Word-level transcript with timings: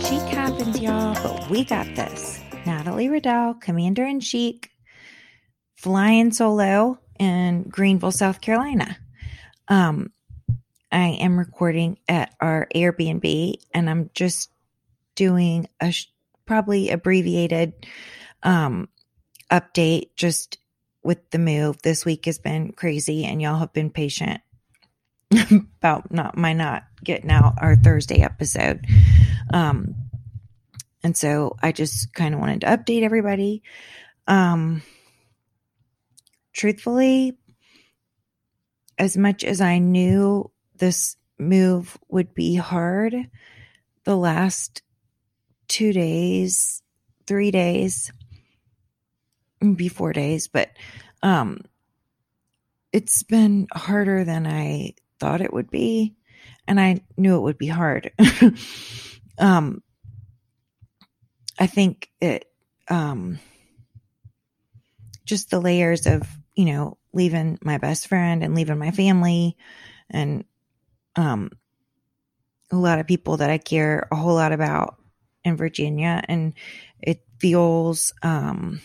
Chic 0.00 0.22
happens, 0.32 0.80
y'all, 0.80 1.14
but 1.22 1.50
we 1.50 1.64
got 1.64 1.86
this. 1.94 2.40
Natalie 2.64 3.08
Riddell, 3.08 3.54
Commander 3.54 4.04
in 4.04 4.20
Chic, 4.20 4.70
flying 5.74 6.32
solo 6.32 6.98
in 7.18 7.64
Greenville, 7.64 8.10
South 8.10 8.40
Carolina. 8.40 8.96
Um, 9.68 10.12
I 10.90 11.08
am 11.20 11.38
recording 11.38 11.98
at 12.08 12.34
our 12.40 12.66
Airbnb 12.74 13.54
and 13.74 13.90
I'm 13.90 14.10
just 14.14 14.50
doing 15.14 15.68
a 15.80 15.92
sh- 15.92 16.06
probably 16.46 16.90
abbreviated 16.90 17.74
um, 18.42 18.88
update 19.50 20.10
just 20.16 20.58
with 21.02 21.30
the 21.30 21.38
move. 21.38 21.82
This 21.82 22.04
week 22.04 22.24
has 22.26 22.38
been 22.38 22.72
crazy 22.72 23.24
and 23.24 23.42
y'all 23.42 23.58
have 23.58 23.72
been 23.72 23.90
patient 23.90 24.40
about 25.50 26.12
not 26.12 26.36
my 26.36 26.52
not 26.52 26.84
getting 27.02 27.30
out 27.30 27.54
our 27.60 27.76
Thursday 27.76 28.22
episode. 28.22 28.86
Um, 29.52 29.94
and 31.02 31.16
so 31.16 31.56
I 31.62 31.72
just 31.72 32.12
kind 32.14 32.34
of 32.34 32.40
wanted 32.40 32.62
to 32.62 32.66
update 32.66 33.02
everybody. 33.02 33.62
Um, 34.26 34.82
truthfully, 36.52 37.38
as 38.98 39.16
much 39.16 39.44
as 39.44 39.60
I 39.60 39.78
knew 39.78 40.50
this 40.76 41.16
move 41.38 41.96
would 42.08 42.34
be 42.34 42.56
hard, 42.56 43.14
the 44.04 44.16
last 44.16 44.82
two 45.68 45.92
days, 45.92 46.82
three 47.26 47.50
days, 47.50 48.10
maybe 49.60 49.88
four 49.88 50.12
days, 50.12 50.48
but 50.48 50.70
um, 51.22 51.60
it's 52.92 53.22
been 53.22 53.66
harder 53.72 54.24
than 54.24 54.46
I 54.46 54.94
thought 55.18 55.40
it 55.40 55.52
would 55.52 55.70
be. 55.70 56.14
And 56.68 56.80
I 56.80 57.00
knew 57.16 57.36
it 57.36 57.42
would 57.42 57.58
be 57.58 57.68
hard. 57.68 58.12
um, 59.38 59.82
I 61.58 61.66
think 61.66 62.10
it, 62.20 62.50
um, 62.88 63.38
just 65.24 65.50
the 65.50 65.60
layers 65.60 66.06
of 66.06 66.28
you 66.56 66.64
know, 66.64 66.96
leaving 67.12 67.58
my 67.62 67.78
best 67.78 68.08
friend 68.08 68.42
and 68.42 68.54
leaving 68.54 68.78
my 68.78 68.90
family 68.90 69.56
and 70.10 70.44
um 71.14 71.50
a 72.72 72.76
lot 72.76 72.98
of 72.98 73.06
people 73.06 73.36
that 73.36 73.50
I 73.50 73.58
care 73.58 74.08
a 74.10 74.16
whole 74.16 74.34
lot 74.34 74.52
about 74.52 74.96
in 75.44 75.56
Virginia 75.56 76.22
and 76.26 76.54
it 77.00 77.22
feels 77.38 78.12
um 78.22 78.80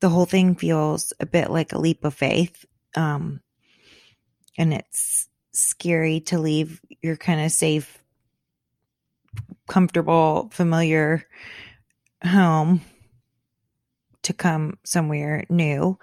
the 0.00 0.08
whole 0.08 0.26
thing 0.26 0.54
feels 0.54 1.12
a 1.20 1.26
bit 1.26 1.50
like 1.50 1.72
a 1.72 1.78
leap 1.78 2.04
of 2.04 2.14
faith 2.14 2.64
um 2.96 3.40
and 4.56 4.72
it's 4.72 5.28
scary 5.52 6.20
to 6.20 6.38
leave 6.38 6.80
your 7.02 7.16
kind 7.16 7.40
of 7.40 7.52
safe 7.52 7.98
comfortable 9.68 10.50
familiar 10.52 11.24
home 12.22 12.80
to 14.22 14.32
come 14.32 14.78
somewhere 14.84 15.44
new. 15.48 15.98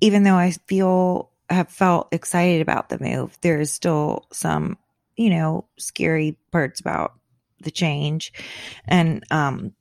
Even 0.00 0.22
though 0.24 0.36
I 0.36 0.52
feel 0.66 1.30
have 1.50 1.68
felt 1.68 2.08
excited 2.12 2.62
about 2.62 2.88
the 2.88 2.98
move, 2.98 3.36
there 3.42 3.60
is 3.60 3.72
still 3.72 4.26
some, 4.32 4.78
you 5.16 5.30
know, 5.30 5.66
scary 5.78 6.36
parts 6.50 6.80
about 6.80 7.14
the 7.60 7.70
change. 7.70 8.32
And 8.86 9.24
um 9.30 9.72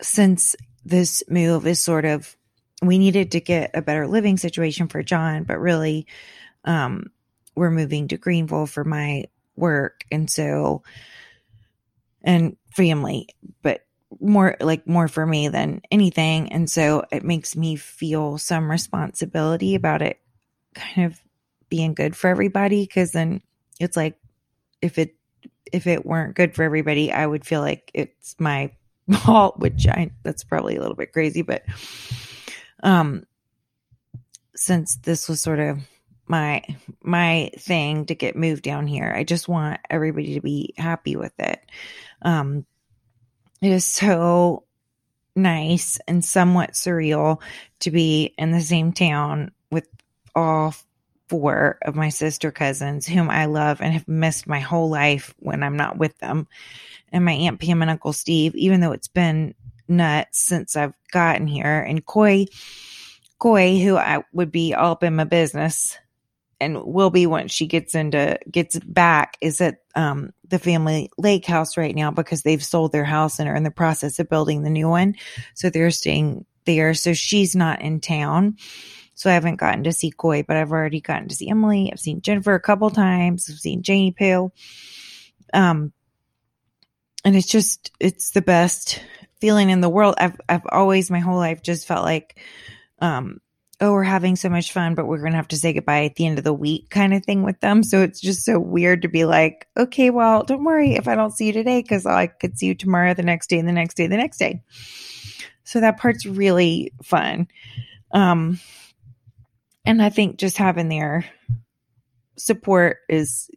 since 0.00 0.56
this 0.84 1.22
move 1.28 1.66
is 1.66 1.80
sort 1.80 2.04
of 2.04 2.36
we 2.82 2.98
needed 2.98 3.32
to 3.32 3.40
get 3.40 3.70
a 3.74 3.82
better 3.82 4.06
living 4.06 4.38
situation 4.38 4.88
for 4.88 5.02
John, 5.02 5.44
but 5.44 5.60
really 5.60 6.06
um 6.64 7.10
we're 7.54 7.70
moving 7.70 8.08
to 8.08 8.16
Greenville 8.16 8.66
for 8.66 8.84
my 8.84 9.24
work 9.56 10.04
and 10.10 10.30
so 10.30 10.82
and 12.22 12.56
family, 12.74 13.28
but 13.62 13.86
more 14.20 14.56
like 14.60 14.86
more 14.86 15.08
for 15.08 15.26
me 15.26 15.48
than 15.48 15.82
anything. 15.90 16.52
And 16.52 16.68
so 16.68 17.04
it 17.10 17.24
makes 17.24 17.56
me 17.56 17.76
feel 17.76 18.38
some 18.38 18.70
responsibility 18.70 19.74
about 19.74 20.02
it 20.02 20.20
kind 20.74 21.06
of 21.06 21.20
being 21.68 21.94
good 21.94 22.16
for 22.16 22.28
everybody. 22.28 22.86
Cause 22.86 23.12
then 23.12 23.42
it's 23.78 23.96
like 23.96 24.18
if 24.82 24.98
it 24.98 25.14
if 25.72 25.86
it 25.86 26.04
weren't 26.04 26.34
good 26.34 26.54
for 26.54 26.64
everybody, 26.64 27.12
I 27.12 27.26
would 27.26 27.44
feel 27.44 27.60
like 27.60 27.90
it's 27.94 28.34
my 28.38 28.72
fault, 29.22 29.58
which 29.58 29.86
I 29.86 30.10
that's 30.22 30.44
probably 30.44 30.76
a 30.76 30.80
little 30.80 30.96
bit 30.96 31.12
crazy, 31.12 31.42
but 31.42 31.62
um 32.82 33.24
since 34.56 34.96
this 34.96 35.28
was 35.28 35.40
sort 35.40 35.58
of 35.58 35.78
my 36.30 36.62
my 37.02 37.50
thing 37.58 38.06
to 38.06 38.14
get 38.14 38.36
moved 38.36 38.62
down 38.62 38.86
here, 38.86 39.12
I 39.14 39.24
just 39.24 39.48
want 39.48 39.80
everybody 39.90 40.34
to 40.34 40.40
be 40.40 40.72
happy 40.78 41.16
with 41.16 41.38
it. 41.38 41.60
Um 42.22 42.64
it 43.60 43.72
is 43.72 43.84
so 43.84 44.64
nice 45.36 45.98
and 46.08 46.24
somewhat 46.24 46.72
surreal 46.72 47.42
to 47.80 47.90
be 47.90 48.32
in 48.38 48.52
the 48.52 48.60
same 48.60 48.92
town 48.92 49.50
with 49.70 49.88
all 50.34 50.74
four 51.28 51.78
of 51.82 51.94
my 51.94 52.08
sister 52.08 52.50
cousins 52.50 53.06
whom 53.06 53.28
I 53.28 53.44
love 53.46 53.80
and 53.80 53.92
have 53.92 54.08
missed 54.08 54.46
my 54.46 54.60
whole 54.60 54.88
life 54.88 55.34
when 55.38 55.62
I'm 55.62 55.76
not 55.76 55.98
with 55.98 56.16
them. 56.18 56.48
And 57.12 57.24
my 57.24 57.32
Aunt 57.32 57.60
Pam 57.60 57.82
and 57.82 57.90
Uncle 57.90 58.12
Steve, 58.12 58.54
even 58.54 58.80
though 58.80 58.92
it's 58.92 59.08
been 59.08 59.54
nuts 59.88 60.38
since 60.38 60.76
I've 60.76 60.94
gotten 61.12 61.46
here. 61.46 61.80
And 61.80 62.04
Coy, 62.04 62.46
Coy, 63.38 63.78
who 63.80 63.96
I 63.96 64.22
would 64.32 64.52
be 64.52 64.74
all 64.74 64.92
up 64.92 65.02
in 65.02 65.16
my 65.16 65.24
business 65.24 65.98
and 66.60 66.82
will 66.84 67.10
be 67.10 67.26
once 67.26 67.52
she 67.52 67.66
gets 67.66 67.94
into 67.94 68.38
gets 68.50 68.78
back 68.80 69.36
is 69.40 69.60
at 69.60 69.78
um, 69.94 70.32
the 70.48 70.58
family 70.58 71.10
lake 71.18 71.46
house 71.46 71.76
right 71.76 71.94
now 71.94 72.10
because 72.10 72.42
they've 72.42 72.64
sold 72.64 72.92
their 72.92 73.04
house 73.04 73.38
and 73.38 73.48
are 73.48 73.56
in 73.56 73.62
the 73.62 73.70
process 73.70 74.18
of 74.18 74.28
building 74.28 74.62
the 74.62 74.70
new 74.70 74.88
one. 74.88 75.14
So 75.54 75.70
they're 75.70 75.90
staying 75.90 76.44
there. 76.66 76.94
So 76.94 77.14
she's 77.14 77.56
not 77.56 77.80
in 77.80 78.00
town. 78.00 78.56
So 79.14 79.28
i 79.28 79.34
haven't 79.34 79.56
gotten 79.56 79.84
to 79.84 79.92
see 79.92 80.10
Coy 80.10 80.44
but 80.44 80.56
i've 80.56 80.72
already 80.72 81.00
gotten 81.00 81.28
to 81.28 81.34
see 81.34 81.50
emily. 81.50 81.90
I've 81.92 82.00
seen 82.00 82.22
jennifer 82.22 82.54
a 82.54 82.60
couple 82.60 82.88
times. 82.90 83.48
I've 83.50 83.58
seen 83.58 83.82
janie 83.82 84.12
poo 84.12 84.50
um 85.52 85.92
and 87.24 87.36
it's 87.36 87.46
just 87.46 87.90
it's 88.00 88.30
the 88.30 88.42
best 88.42 89.02
feeling 89.40 89.70
in 89.70 89.80
the 89.80 89.88
world. 89.88 90.14
I've 90.18 90.40
i've 90.48 90.66
always 90.70 91.10
my 91.10 91.18
whole 91.18 91.36
life 91.36 91.62
just 91.62 91.86
felt 91.86 92.04
like 92.04 92.38
um 93.00 93.40
oh, 93.80 93.92
we're 93.92 94.02
having 94.02 94.36
so 94.36 94.48
much 94.48 94.72
fun, 94.72 94.94
but 94.94 95.06
we're 95.06 95.20
going 95.20 95.32
to 95.32 95.38
have 95.38 95.48
to 95.48 95.56
say 95.56 95.72
goodbye 95.72 96.04
at 96.04 96.16
the 96.16 96.26
end 96.26 96.38
of 96.38 96.44
the 96.44 96.52
week 96.52 96.90
kind 96.90 97.14
of 97.14 97.24
thing 97.24 97.42
with 97.42 97.58
them. 97.60 97.82
So 97.82 98.02
it's 98.02 98.20
just 98.20 98.44
so 98.44 98.58
weird 98.58 99.02
to 99.02 99.08
be 99.08 99.24
like, 99.24 99.66
okay, 99.76 100.10
well, 100.10 100.42
don't 100.42 100.64
worry 100.64 100.94
if 100.94 101.08
I 101.08 101.14
don't 101.14 101.32
see 101.32 101.46
you 101.46 101.52
today 101.52 101.80
because 101.80 102.04
I 102.04 102.26
could 102.26 102.58
see 102.58 102.66
you 102.66 102.74
tomorrow, 102.74 103.14
the 103.14 103.22
next 103.22 103.48
day, 103.48 103.58
and 103.58 103.68
the 103.68 103.72
next 103.72 103.94
day, 103.94 104.06
the 104.06 104.16
next 104.18 104.38
day. 104.38 104.62
So 105.64 105.80
that 105.80 105.98
part's 105.98 106.26
really 106.26 106.92
fun. 107.02 107.48
Um, 108.12 108.60
and 109.84 110.02
I 110.02 110.10
think 110.10 110.38
just 110.38 110.58
having 110.58 110.88
their 110.88 111.24
support 112.36 112.98
is 113.08 113.50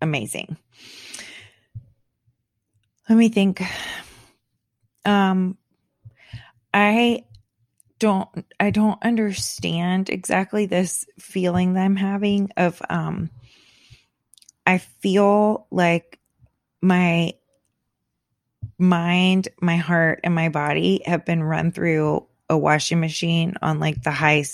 amazing. 0.00 0.56
Let 3.08 3.16
me 3.16 3.28
think. 3.28 3.62
Um, 5.04 5.56
I 6.72 7.24
don't 7.98 8.28
I 8.60 8.70
don't 8.70 9.02
understand 9.02 10.10
exactly 10.10 10.66
this 10.66 11.06
feeling 11.18 11.74
that 11.74 11.84
I'm 11.84 11.96
having 11.96 12.50
of 12.56 12.80
um 12.88 13.30
I 14.66 14.78
feel 14.78 15.66
like 15.70 16.18
my 16.82 17.32
mind, 18.78 19.48
my 19.60 19.76
heart 19.76 20.20
and 20.24 20.34
my 20.34 20.48
body 20.48 21.02
have 21.06 21.24
been 21.24 21.42
run 21.42 21.72
through 21.72 22.26
a 22.50 22.56
washing 22.56 23.00
machine 23.00 23.54
on 23.60 23.80
like 23.80 24.02
the 24.02 24.10
high 24.10 24.44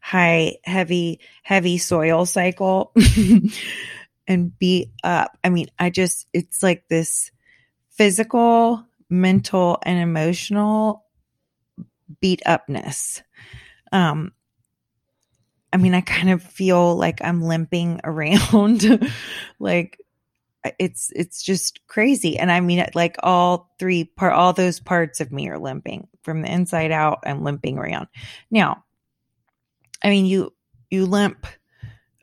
high 0.00 0.56
heavy 0.64 1.20
heavy 1.42 1.78
soil 1.78 2.24
cycle 2.26 2.92
and 4.28 4.58
beat 4.58 4.90
up. 5.02 5.36
I 5.42 5.50
mean, 5.50 5.68
I 5.78 5.90
just 5.90 6.26
it's 6.32 6.62
like 6.62 6.88
this 6.88 7.30
physical, 7.90 8.84
mental 9.10 9.78
and 9.82 9.98
emotional 9.98 11.04
beat 12.20 12.42
upness. 12.46 13.22
Um, 13.92 14.32
I 15.72 15.76
mean, 15.76 15.94
I 15.94 16.00
kind 16.00 16.30
of 16.30 16.42
feel 16.42 16.96
like 16.96 17.20
I'm 17.22 17.42
limping 17.42 18.00
around, 18.04 19.10
like 19.58 19.98
it's 20.78 21.12
it's 21.14 21.42
just 21.42 21.86
crazy. 21.86 22.38
And 22.38 22.50
I 22.50 22.60
mean, 22.60 22.84
like 22.94 23.16
all 23.22 23.74
three 23.78 24.04
part, 24.04 24.32
all 24.32 24.52
those 24.52 24.80
parts 24.80 25.20
of 25.20 25.32
me 25.32 25.48
are 25.48 25.58
limping 25.58 26.08
from 26.22 26.42
the 26.42 26.52
inside 26.52 26.90
out. 26.90 27.20
I'm 27.24 27.44
limping 27.44 27.78
around. 27.78 28.08
Now, 28.50 28.84
I 30.02 30.10
mean, 30.10 30.26
you 30.26 30.52
you 30.90 31.06
limp 31.06 31.46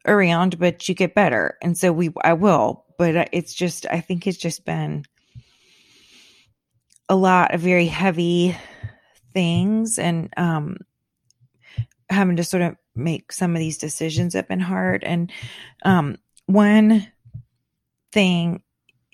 around, 0.06 0.60
but 0.60 0.88
you 0.88 0.96
get 0.96 1.16
better, 1.16 1.58
and 1.62 1.78
so 1.78 1.92
we 1.92 2.12
I 2.24 2.34
will. 2.34 2.86
But 2.98 3.30
it's 3.32 3.54
just 3.54 3.86
I 3.90 4.00
think 4.02 4.28
it's 4.28 4.38
just 4.38 4.66
been 4.66 5.06
a 7.10 7.16
lot 7.16 7.54
of 7.54 7.62
very 7.62 7.86
heavy 7.86 8.56
things 9.36 10.00
and 10.00 10.34
um, 10.38 10.78
having 12.10 12.38
to 12.38 12.44
sort 12.44 12.64
of 12.64 12.76
make 12.96 13.32
some 13.32 13.56
of 13.56 13.60
these 13.60 13.78
decisions 13.78 14.34
have 14.34 14.48
been 14.48 14.60
hard. 14.60 15.04
And 15.04 15.32
um, 15.84 16.18
one 16.48 17.06
thing, 18.12 18.64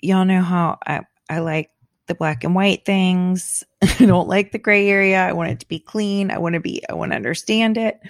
y'all 0.00 0.24
know 0.24 0.40
how 0.40 0.78
I, 0.86 1.02
I 1.28 1.40
like 1.40 1.70
the 2.06 2.14
black 2.14 2.44
and 2.44 2.54
white 2.54 2.86
things. 2.86 3.64
I 3.82 4.06
don't 4.06 4.28
like 4.28 4.52
the 4.52 4.58
gray 4.58 4.88
area. 4.88 5.20
I 5.20 5.32
want 5.32 5.50
it 5.50 5.60
to 5.60 5.68
be 5.68 5.80
clean. 5.80 6.30
I 6.30 6.38
want 6.38 6.54
to 6.54 6.60
be, 6.60 6.82
I 6.88 6.94
want 6.94 7.12
to 7.12 7.16
understand 7.16 7.76
it. 7.76 8.00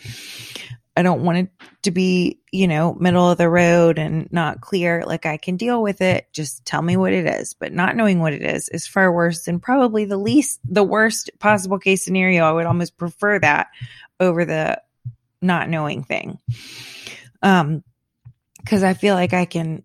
I 0.96 1.02
don't 1.02 1.22
want 1.22 1.38
it 1.38 1.50
to 1.82 1.90
be, 1.90 2.38
you 2.52 2.68
know, 2.68 2.94
middle 2.94 3.30
of 3.30 3.38
the 3.38 3.48
road 3.48 3.98
and 3.98 4.30
not 4.30 4.60
clear. 4.60 5.04
Like 5.06 5.24
I 5.24 5.38
can 5.38 5.56
deal 5.56 5.82
with 5.82 6.02
it. 6.02 6.26
Just 6.32 6.66
tell 6.66 6.82
me 6.82 6.96
what 6.96 7.14
it 7.14 7.24
is. 7.24 7.54
But 7.54 7.72
not 7.72 7.96
knowing 7.96 8.18
what 8.18 8.34
it 8.34 8.42
is 8.42 8.68
is 8.68 8.86
far 8.86 9.10
worse 9.10 9.44
than 9.44 9.58
probably 9.58 10.04
the 10.04 10.18
least, 10.18 10.60
the 10.64 10.82
worst 10.82 11.30
possible 11.38 11.78
case 11.78 12.04
scenario. 12.04 12.44
I 12.44 12.52
would 12.52 12.66
almost 12.66 12.98
prefer 12.98 13.38
that 13.38 13.68
over 14.20 14.44
the 14.44 14.82
not 15.40 15.70
knowing 15.70 16.04
thing. 16.04 16.38
Um, 17.42 17.82
cause 18.66 18.82
I 18.82 18.94
feel 18.94 19.14
like 19.14 19.32
I 19.32 19.46
can 19.46 19.82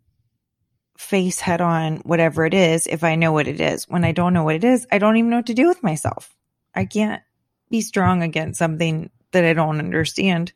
face 0.97 1.39
head 1.39 1.61
on 1.61 1.97
whatever 1.97 2.45
it 2.45 2.53
is 2.53 2.85
if 2.85 3.03
I 3.03 3.15
know 3.15 3.31
what 3.31 3.47
it 3.47 3.61
is. 3.61 3.87
When 3.87 4.03
I 4.03 4.11
don't 4.11 4.33
know 4.33 4.43
what 4.43 4.55
it 4.55 4.63
is, 4.65 4.85
I 4.91 4.97
don't 4.97 5.15
even 5.15 5.29
know 5.29 5.37
what 5.37 5.47
to 5.47 5.53
do 5.53 5.67
with 5.67 5.83
myself. 5.83 6.35
I 6.75 6.85
can't 6.85 7.21
be 7.69 7.81
strong 7.81 8.23
against 8.23 8.59
something 8.59 9.09
that 9.31 9.45
I 9.45 9.53
don't 9.53 9.79
understand. 9.79 10.53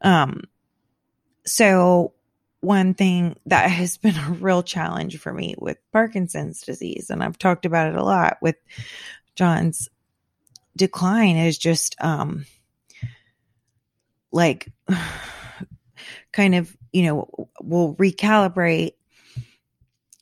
Um, 0.00 0.44
so 1.44 2.12
one 2.60 2.94
thing 2.94 3.36
that 3.46 3.70
has 3.70 3.96
been 3.96 4.16
a 4.16 4.32
real 4.32 4.62
challenge 4.62 5.18
for 5.18 5.32
me 5.32 5.54
with 5.58 5.78
Parkinson's 5.92 6.62
disease, 6.62 7.10
and 7.10 7.22
I've 7.22 7.38
talked 7.38 7.66
about 7.66 7.88
it 7.88 7.96
a 7.96 8.04
lot 8.04 8.38
with 8.40 8.56
John's 9.34 9.88
decline, 10.76 11.36
is 11.36 11.58
just 11.58 11.96
um, 12.00 12.46
like 14.32 14.68
kind 16.32 16.54
of, 16.54 16.76
you 16.92 17.04
know, 17.04 17.48
we'll 17.60 17.94
recalibrate 17.94 18.92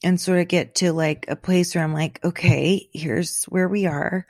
and 0.03 0.21
sort 0.21 0.39
of 0.39 0.49
get 0.49 0.77
to 0.77 0.93
like 0.93 1.25
a 1.29 1.37
place 1.37 1.75
where 1.75 1.83
I'm 1.83 1.95
like, 1.95 2.25
okay, 2.25 2.89
here's 2.93 3.45
where 3.45 3.69
we 3.69 3.87
are. 3.87 4.27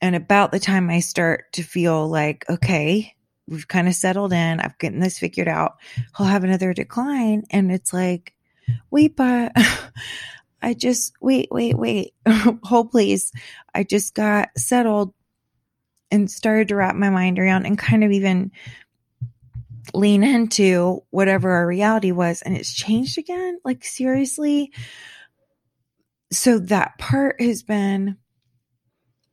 And 0.00 0.14
about 0.14 0.52
the 0.52 0.60
time 0.60 0.90
I 0.90 1.00
start 1.00 1.52
to 1.54 1.62
feel 1.62 2.08
like, 2.08 2.44
okay, 2.48 3.14
we've 3.48 3.66
kind 3.66 3.88
of 3.88 3.94
settled 3.94 4.32
in, 4.32 4.60
I've 4.60 4.78
gotten 4.78 5.00
this 5.00 5.18
figured 5.18 5.48
out, 5.48 5.78
he'll 6.16 6.26
have 6.26 6.44
another 6.44 6.72
decline. 6.72 7.44
And 7.50 7.72
it's 7.72 7.92
like, 7.92 8.34
wait, 8.90 9.16
but 9.16 9.52
I 10.62 10.74
just, 10.74 11.14
wait, 11.20 11.48
wait, 11.50 11.76
wait, 11.76 12.14
hold 12.62 12.90
please. 12.90 13.32
I 13.74 13.84
just 13.84 14.14
got 14.14 14.50
settled 14.56 15.14
and 16.10 16.30
started 16.30 16.68
to 16.68 16.76
wrap 16.76 16.94
my 16.94 17.10
mind 17.10 17.38
around 17.38 17.66
and 17.66 17.78
kind 17.78 18.04
of 18.04 18.12
even 18.12 18.52
lean 19.94 20.22
into 20.22 21.02
whatever 21.10 21.50
our 21.50 21.66
reality 21.66 22.12
was 22.12 22.42
and 22.42 22.54
it's 22.54 22.74
changed 22.74 23.16
again 23.16 23.58
like 23.64 23.82
seriously 23.82 24.70
so 26.30 26.58
that 26.58 26.98
part 26.98 27.40
has 27.40 27.62
been 27.62 28.18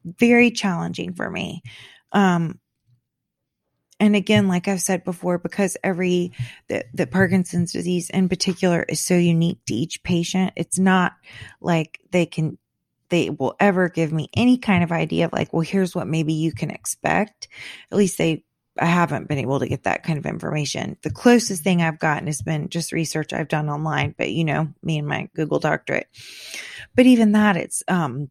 very 0.06 0.52
challenging 0.52 1.14
for 1.14 1.30
me 1.30 1.62
um 2.12 2.60
and 4.00 4.16
again 4.16 4.48
like 4.48 4.68
i've 4.68 4.82
said 4.82 5.04
before 5.04 5.38
because 5.38 5.78
every 5.84 6.32
the, 6.68 6.86
the 6.94 7.08
parkinson's 7.08 7.72
disease 7.72 8.10
in 8.10 8.30
particular 8.30 8.84
is 8.88 9.00
so 9.00 9.16
unique 9.16 9.60
to 9.66 9.74
each 9.74 10.04
patient 10.04 10.54
it's 10.56 10.80
not 10.80 11.14
like 11.62 12.00
they 12.12 12.26
can 12.26 12.58
they 13.10 13.30
will 13.30 13.56
ever 13.60 13.88
give 13.90 14.12
me 14.12 14.30
any 14.34 14.58
kind 14.58 14.84
of 14.84 14.92
idea 14.92 15.26
of 15.26 15.34
like 15.34 15.52
well 15.52 15.62
here's 15.62 15.96
what 15.96 16.08
maybe 16.08 16.34
you 16.34 16.52
can 16.52 16.70
expect 16.70 17.48
at 17.92 17.98
least 17.98 18.18
they 18.18 18.44
I 18.78 18.86
haven't 18.86 19.28
been 19.28 19.38
able 19.38 19.60
to 19.60 19.68
get 19.68 19.84
that 19.84 20.04
kind 20.04 20.18
of 20.18 20.26
information. 20.26 20.98
The 21.02 21.10
closest 21.10 21.64
thing 21.64 21.82
I've 21.82 22.00
gotten 22.00 22.28
has 22.28 22.42
been 22.42 22.70
just 22.70 22.92
research 22.92 23.32
I've 23.32 23.48
done 23.48 23.70
online, 23.70 24.14
but 24.18 24.32
you 24.32 24.44
know, 24.44 24.74
me 24.84 24.98
and 24.98 25.08
my 25.08 25.30
Google 25.34 25.60
doctorate. 25.60 26.08
But 26.94 27.06
even 27.06 27.34
that, 27.34 27.56
it's 27.56 27.84
um 27.88 28.30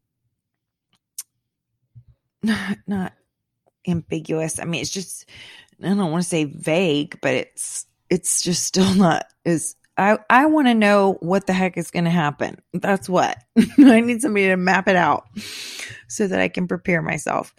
not, 2.45 2.79
not 2.87 3.13
ambiguous. 3.87 4.59
I 4.59 4.65
mean, 4.65 4.81
it's 4.81 4.91
just 4.91 5.29
I 5.83 5.89
don't 5.89 6.11
want 6.11 6.23
to 6.23 6.29
say 6.29 6.45
vague, 6.45 7.19
but 7.21 7.35
it's 7.35 7.87
it's 8.11 8.43
just 8.43 8.65
still 8.65 8.95
not 8.97 9.27
as 9.45 9.77
I 9.97 10.19
I 10.31 10.47
want 10.47 10.67
to 10.69 10.75
know 10.75 11.19
what 11.21 11.47
the 11.47 11.53
heck 11.53 11.77
is 11.77 11.91
going 11.91 12.05
to 12.05 12.11
happen. 12.11 12.61
That's 12.73 13.09
what. 13.09 13.39
I 13.79 14.01
need 14.01 14.23
somebody 14.23 14.47
to 14.47 14.57
map 14.57 14.89
it 14.89 14.97
out 14.97 15.29
so 16.09 16.27
that 16.27 16.41
I 16.41 16.49
can 16.49 16.69
prepare 16.69 17.03
myself. 17.03 17.55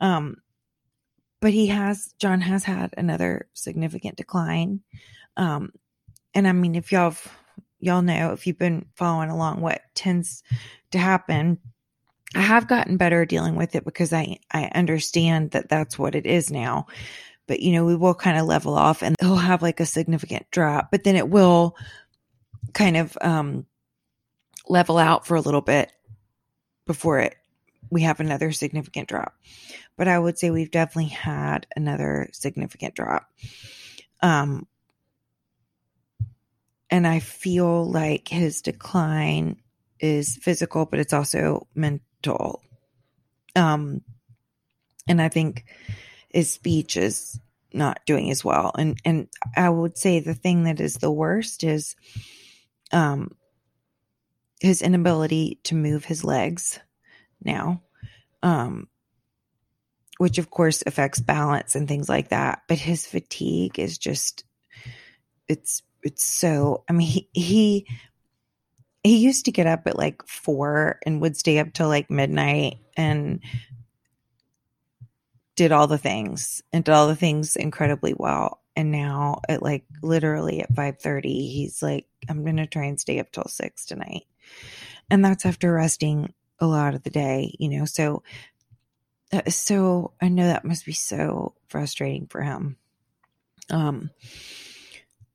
Um 0.00 0.36
but 1.40 1.52
he 1.52 1.66
has 1.68 2.14
John 2.18 2.40
has 2.40 2.64
had 2.64 2.94
another 2.96 3.48
significant 3.54 4.16
decline. 4.16 4.80
Um, 5.36 5.72
and 6.34 6.48
I 6.48 6.52
mean, 6.52 6.74
if 6.74 6.92
y'all 6.92 7.14
y'all 7.78 8.02
know 8.02 8.32
if 8.32 8.46
you've 8.46 8.58
been 8.58 8.86
following 8.94 9.30
along, 9.30 9.60
what 9.60 9.82
tends 9.94 10.42
to 10.92 10.98
happen. 10.98 11.58
I 12.34 12.40
have 12.40 12.68
gotten 12.68 12.96
better 12.96 13.24
dealing 13.24 13.56
with 13.56 13.74
it 13.74 13.84
because 13.84 14.12
I 14.12 14.38
I 14.50 14.64
understand 14.74 15.52
that 15.52 15.68
that's 15.68 15.98
what 15.98 16.14
it 16.14 16.26
is 16.26 16.50
now. 16.50 16.86
But 17.46 17.60
you 17.60 17.72
know, 17.72 17.84
we 17.84 17.96
will 17.96 18.14
kind 18.14 18.38
of 18.38 18.46
level 18.46 18.74
off, 18.74 19.02
and 19.02 19.14
he'll 19.20 19.36
have 19.36 19.62
like 19.62 19.80
a 19.80 19.86
significant 19.86 20.50
drop, 20.50 20.90
but 20.90 21.04
then 21.04 21.16
it 21.16 21.28
will 21.28 21.76
kind 22.72 22.96
of 22.96 23.16
um 23.20 23.66
level 24.68 24.98
out 24.98 25.26
for 25.26 25.36
a 25.36 25.40
little 25.40 25.60
bit 25.60 25.92
before 26.86 27.20
it 27.20 27.36
we 27.88 28.02
have 28.02 28.18
another 28.18 28.50
significant 28.50 29.08
drop 29.08 29.32
but 29.96 30.08
I 30.08 30.18
would 30.18 30.38
say 30.38 30.50
we've 30.50 30.70
definitely 30.70 31.10
had 31.10 31.66
another 31.74 32.28
significant 32.32 32.94
drop. 32.94 33.30
Um, 34.22 34.66
and 36.90 37.06
I 37.06 37.20
feel 37.20 37.90
like 37.90 38.28
his 38.28 38.62
decline 38.62 39.56
is 39.98 40.36
physical, 40.36 40.86
but 40.86 41.00
it's 41.00 41.12
also 41.12 41.66
mental. 42.26 42.62
Um, 43.54 44.02
and 45.08 45.20
I 45.22 45.28
think 45.28 45.64
his 46.28 46.52
speech 46.52 46.96
is 46.96 47.38
not 47.72 48.00
doing 48.06 48.30
as 48.30 48.44
well. 48.44 48.72
And 48.76 48.98
and 49.04 49.28
I 49.56 49.68
would 49.68 49.98
say 49.98 50.20
the 50.20 50.34
thing 50.34 50.64
that 50.64 50.80
is 50.80 50.94
the 50.94 51.10
worst 51.10 51.64
is 51.64 51.94
um 52.92 53.30
his 54.60 54.82
inability 54.82 55.60
to 55.64 55.74
move 55.74 56.04
his 56.04 56.24
legs 56.24 56.80
now. 57.42 57.82
Um 58.42 58.88
which 60.18 60.38
of 60.38 60.50
course 60.50 60.82
affects 60.86 61.20
balance 61.20 61.74
and 61.74 61.86
things 61.86 62.08
like 62.08 62.30
that. 62.30 62.62
But 62.68 62.78
his 62.78 63.06
fatigue 63.06 63.78
is 63.78 63.98
just, 63.98 64.44
it's, 65.46 65.82
it's 66.02 66.24
so, 66.24 66.84
I 66.88 66.94
mean, 66.94 67.06
he, 67.06 67.28
he, 67.34 67.86
he 69.06 69.18
used 69.18 69.44
to 69.44 69.52
get 69.52 69.66
up 69.66 69.86
at 69.86 69.96
like 69.96 70.26
four 70.26 70.98
and 71.04 71.20
would 71.20 71.36
stay 71.36 71.58
up 71.58 71.72
till 71.72 71.88
like 71.88 72.10
midnight 72.10 72.78
and 72.96 73.40
did 75.54 75.72
all 75.72 75.86
the 75.86 75.98
things 75.98 76.62
and 76.72 76.84
did 76.84 76.92
all 76.92 77.08
the 77.08 77.16
things 77.16 77.56
incredibly 77.56 78.14
well. 78.16 78.62
And 78.76 78.92
now 78.92 79.40
at 79.48 79.62
like 79.62 79.84
literally 80.02 80.60
at 80.60 80.74
5:30 80.74 81.22
he's 81.50 81.82
like 81.82 82.06
I'm 82.28 82.44
to 82.56 82.66
try 82.66 82.84
and 82.84 83.00
stay 83.00 83.18
up 83.18 83.32
till 83.32 83.48
6 83.48 83.86
tonight. 83.86 84.24
And 85.10 85.24
that's 85.24 85.46
after 85.46 85.72
resting 85.72 86.34
a 86.58 86.66
lot 86.66 86.94
of 86.94 87.02
the 87.02 87.10
day, 87.10 87.54
you 87.58 87.68
know. 87.68 87.84
So 87.84 88.22
so 89.48 90.12
I 90.20 90.28
know 90.28 90.46
that 90.46 90.64
must 90.64 90.86
be 90.86 90.92
so 90.92 91.54
frustrating 91.68 92.26
for 92.26 92.42
him. 92.42 92.76
Um 93.70 94.10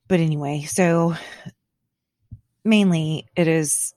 but 0.08 0.20
anyway, 0.20 0.64
so 0.64 1.16
mainly 2.64 3.28
it 3.36 3.48
is 3.48 3.94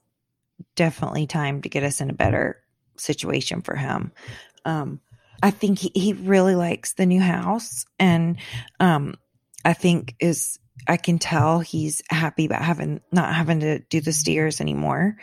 definitely 0.75 1.27
time 1.27 1.61
to 1.61 1.69
get 1.69 1.83
us 1.83 2.01
in 2.01 2.09
a 2.09 2.13
better 2.13 2.61
situation 2.97 3.61
for 3.61 3.75
him. 3.75 4.11
Um 4.63 5.01
I 5.43 5.51
think 5.51 5.79
he, 5.79 5.91
he 5.93 6.13
really 6.13 6.55
likes 6.55 6.93
the 6.93 7.05
new 7.05 7.21
house 7.21 7.85
and 7.99 8.37
um 8.79 9.15
I 9.63 9.73
think 9.73 10.15
is 10.19 10.59
I 10.87 10.97
can 10.97 11.17
tell 11.19 11.59
he's 11.59 12.01
happy 12.09 12.45
about 12.45 12.61
having 12.61 13.01
not 13.11 13.33
having 13.33 13.61
to 13.61 13.79
do 13.79 14.01
the 14.01 14.13
stairs 14.13 14.61
anymore. 14.61 15.17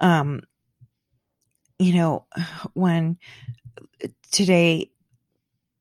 Um 0.00 0.42
you 1.80 1.94
know, 1.94 2.26
when 2.74 3.16
today, 4.30 4.90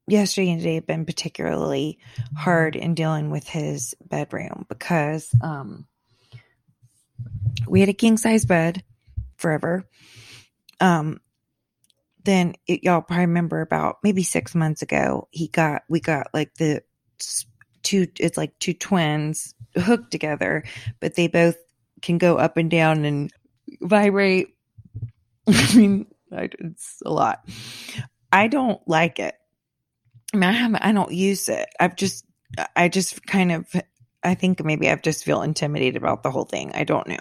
yesterday 0.08 0.52
and 0.52 0.62
today 0.62 0.76
have 0.76 0.88
been 0.88 1.06
particularly 1.06 2.00
hard 2.38 2.78
in 2.78 2.96
dealing 2.96 3.32
with 3.32 3.48
his 3.48 3.94
bedroom 4.02 4.66
because 4.70 5.30
um, 5.42 5.86
we 7.68 7.80
had 7.80 7.90
a 7.90 7.94
king 7.94 8.18
size 8.18 8.46
bed 8.46 8.84
forever. 9.38 9.88
Um, 10.80 11.20
then 12.24 12.56
it, 12.68 12.84
y'all 12.84 13.02
probably 13.02 13.26
remember 13.26 13.62
about 13.62 13.98
maybe 14.04 14.24
six 14.24 14.54
months 14.54 14.82
ago, 14.82 15.28
he 15.32 15.48
got, 15.48 15.84
we 15.90 16.00
got 16.00 16.28
like 16.34 16.54
the 16.56 16.84
two, 17.84 18.08
it's 18.20 18.38
like 18.38 18.58
two 18.60 18.74
twins 18.74 19.54
hooked 19.76 20.12
together, 20.12 20.64
but 21.00 21.16
they 21.16 21.28
both 21.28 21.58
can 22.02 22.18
go 22.18 22.38
up 22.38 22.58
and 22.58 22.70
down 22.70 23.06
and 23.06 23.32
vibrate. 23.82 24.56
I 25.48 25.76
mean, 25.76 26.08
it's 26.32 27.02
a 27.06 27.12
lot. 27.12 27.48
I 28.32 28.48
don't 28.48 28.82
like 28.88 29.20
it. 29.20 29.36
I 30.34 30.38
mean, 30.38 30.50
I 30.50 30.54
haven't, 30.54 30.84
I 30.84 30.92
don't 30.92 31.12
use 31.12 31.50
it. 31.50 31.68
I've 31.80 31.96
just 31.96 32.26
I 32.76 32.90
just 32.90 33.26
kind 33.26 33.52
of, 33.52 33.76
I 34.24 34.36
think 34.36 34.64
maybe 34.64 34.90
I 34.90 34.96
just 34.96 35.24
feel 35.24 35.42
intimidated 35.42 35.96
about 35.96 36.24
the 36.24 36.32
whole 36.32 36.46
thing. 36.46 36.72
I 36.74 36.84
don't 36.84 37.08
know. 37.08 37.20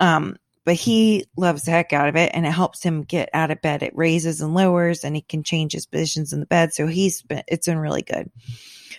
Um, 0.00 0.36
but 0.64 0.74
he 0.74 1.26
loves 1.36 1.64
the 1.64 1.72
heck 1.72 1.92
out 1.92 2.08
of 2.08 2.16
it 2.16 2.30
and 2.34 2.46
it 2.46 2.52
helps 2.52 2.82
him 2.82 3.02
get 3.02 3.28
out 3.32 3.50
of 3.50 3.62
bed. 3.62 3.82
It 3.82 3.96
raises 3.96 4.40
and 4.40 4.54
lowers 4.54 5.04
and 5.04 5.16
he 5.16 5.22
can 5.22 5.42
change 5.42 5.72
his 5.72 5.86
positions 5.86 6.32
in 6.32 6.40
the 6.40 6.46
bed. 6.46 6.72
So 6.72 6.86
he's 6.86 7.22
been, 7.22 7.42
it's 7.48 7.66
been 7.66 7.78
really 7.78 8.02
good. 8.02 8.30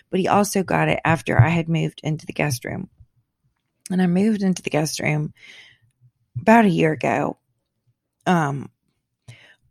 But 0.09 0.19
he 0.19 0.27
also 0.27 0.63
got 0.63 0.89
it 0.89 0.99
after 1.05 1.39
I 1.39 1.49
had 1.49 1.69
moved 1.69 2.01
into 2.03 2.25
the 2.25 2.33
guest 2.33 2.65
room. 2.65 2.89
And 3.89 4.01
I 4.01 4.07
moved 4.07 4.43
into 4.43 4.61
the 4.61 4.69
guest 4.69 4.99
room 4.99 5.33
about 6.39 6.65
a 6.65 6.69
year 6.69 6.91
ago. 6.91 7.37
Um, 8.25 8.69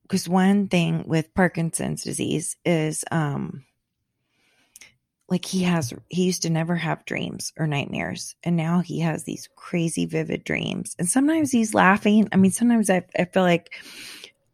because 0.03 0.29
one 0.29 0.69
thing 0.69 1.05
with 1.07 1.35
Parkinson's 1.35 2.05
disease 2.05 2.57
is, 2.65 3.05
um, 3.11 3.65
like 5.33 5.47
he 5.47 5.63
has 5.63 5.95
he 6.11 6.25
used 6.25 6.43
to 6.43 6.51
never 6.51 6.77
have 6.77 7.07
dreams 7.07 7.55
or 7.57 7.67
nightmares 7.67 8.37
and 8.45 8.55
now 8.55 8.81
he 8.81 9.01
has 9.01 9.25
these 9.25 9.49
crazy 9.57 10.05
vivid 10.05 10.45
dreams. 10.45 10.95
And 10.99 11.09
sometimes 11.09 11.51
he's 11.51 11.73
laughing. 11.73 12.29
I 12.33 12.37
mean 12.37 12.51
sometimes 12.51 12.91
i, 12.91 13.03
I 13.19 13.25
feel 13.25 13.43
like 13.43 13.75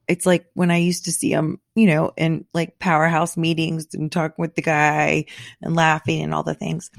it's 0.06 0.24
like 0.24 0.46
when 0.54 0.70
i 0.70 0.76
used 0.76 1.06
to 1.06 1.12
see 1.12 1.32
him 1.32 1.60
you 1.74 1.88
know 1.88 2.12
in 2.16 2.44
like 2.54 2.78
powerhouse 2.78 3.36
meetings 3.36 3.88
and 3.92 4.10
talking 4.10 4.36
with 4.38 4.54
the 4.54 4.62
guy 4.62 5.24
and 5.60 5.74
laughing 5.74 6.22
and 6.22 6.32
all 6.32 6.44
the 6.44 6.54
things. 6.54 6.92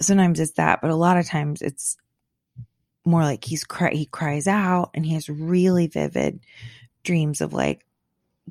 Sometimes 0.00 0.40
it's 0.40 0.54
that 0.54 0.80
but 0.82 0.90
a 0.90 0.96
lot 0.96 1.18
of 1.18 1.26
times 1.26 1.62
it's 1.62 1.96
more 3.04 3.22
like 3.22 3.44
he's 3.44 3.62
cry 3.62 3.92
he 3.92 4.06
cries 4.06 4.48
out 4.48 4.90
and 4.92 5.06
he 5.06 5.14
has 5.14 5.28
really 5.28 5.86
vivid 5.86 6.40
dreams 7.04 7.40
of 7.40 7.52
like 7.52 7.86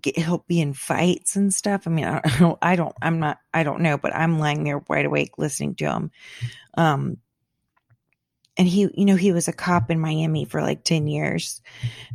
get, 0.02 0.18
he'll 0.18 0.46
be 0.48 0.62
in 0.62 0.74
fights 0.74 1.36
and 1.36 1.54
stuff. 1.54 1.88
I 1.88 1.90
mean, 1.90 2.06
I 2.06 2.22
don't, 2.40 2.58
I 2.62 2.76
don't, 2.76 2.96
I'm 3.02 3.20
not, 3.20 3.40
I 3.54 3.64
don't 3.64 3.82
know, 3.82 3.98
but 3.98 4.16
I'm 4.16 4.40
lying 4.40 4.64
there 4.64 4.80
wide 4.80 5.06
awake 5.06 5.38
listening 5.38 5.76
to 5.76 5.86
him. 5.86 6.12
Um, 6.78 7.18
and 8.58 8.68
he, 8.68 8.90
you 8.94 9.06
know, 9.06 9.16
he 9.16 9.32
was 9.32 9.48
a 9.48 9.54
cop 9.54 9.92
in 9.92 10.00
Miami 10.00 10.46
for 10.46 10.62
like 10.62 10.84
10 10.84 11.08
years 11.08 11.62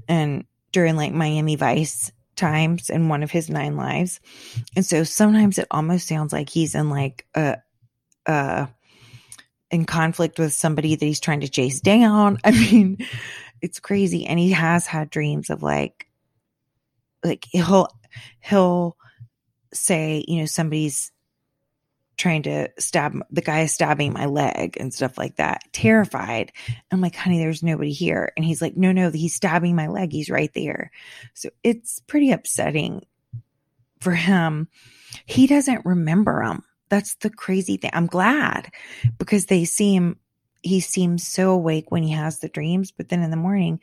and 0.08 0.44
during 0.72 0.96
like 0.96 1.12
Miami 1.12 1.56
Vice 1.56 2.10
times 2.34 2.90
in 2.90 3.08
one 3.08 3.22
of 3.22 3.30
his 3.30 3.48
nine 3.48 3.76
lives. 3.76 4.20
And 4.74 4.84
so 4.84 5.04
sometimes 5.04 5.58
it 5.58 5.68
almost 5.70 6.08
sounds 6.08 6.32
like 6.32 6.48
he's 6.48 6.74
in 6.74 6.90
like 6.90 7.26
a, 7.34 7.58
uh, 8.26 8.66
in 9.70 9.86
conflict 9.86 10.38
with 10.38 10.52
somebody 10.52 10.96
that 10.96 11.04
he's 11.04 11.20
trying 11.20 11.40
to 11.40 11.48
chase 11.48 11.80
down. 11.80 12.38
I 12.44 12.50
mean, 12.50 12.98
it's 13.60 13.80
crazy. 13.80 14.26
And 14.26 14.38
he 14.38 14.50
has 14.50 14.86
had 14.86 15.10
dreams 15.10 15.48
of 15.48 15.62
like, 15.62 16.06
like 17.24 17.46
he'll 17.50 17.88
he'll 18.40 18.96
say, 19.72 20.24
you 20.26 20.40
know, 20.40 20.46
somebody's 20.46 21.12
trying 22.16 22.42
to 22.42 22.68
stab 22.78 23.18
the 23.30 23.40
guy 23.40 23.62
is 23.62 23.72
stabbing 23.72 24.12
my 24.12 24.26
leg 24.26 24.76
and 24.78 24.92
stuff 24.92 25.18
like 25.18 25.36
that. 25.36 25.62
Terrified. 25.72 26.52
I'm 26.90 27.00
like, 27.00 27.16
honey, 27.16 27.38
there's 27.38 27.62
nobody 27.62 27.92
here. 27.92 28.32
And 28.36 28.44
he's 28.44 28.62
like, 28.62 28.76
no, 28.76 28.92
no, 28.92 29.10
he's 29.10 29.34
stabbing 29.34 29.74
my 29.74 29.88
leg. 29.88 30.12
He's 30.12 30.30
right 30.30 30.52
there. 30.54 30.90
So 31.34 31.48
it's 31.64 32.00
pretty 32.00 32.30
upsetting 32.30 33.04
for 34.00 34.12
him. 34.12 34.68
He 35.26 35.46
doesn't 35.46 35.84
remember 35.84 36.44
them. 36.44 36.62
That's 36.90 37.14
the 37.16 37.30
crazy 37.30 37.78
thing. 37.78 37.90
I'm 37.92 38.06
glad 38.06 38.70
because 39.18 39.46
they 39.46 39.64
seem 39.64 40.18
he 40.62 40.78
seems 40.80 41.26
so 41.26 41.50
awake 41.50 41.90
when 41.90 42.04
he 42.04 42.12
has 42.12 42.38
the 42.38 42.48
dreams, 42.48 42.92
but 42.92 43.08
then 43.08 43.22
in 43.22 43.30
the 43.30 43.36
morning, 43.36 43.80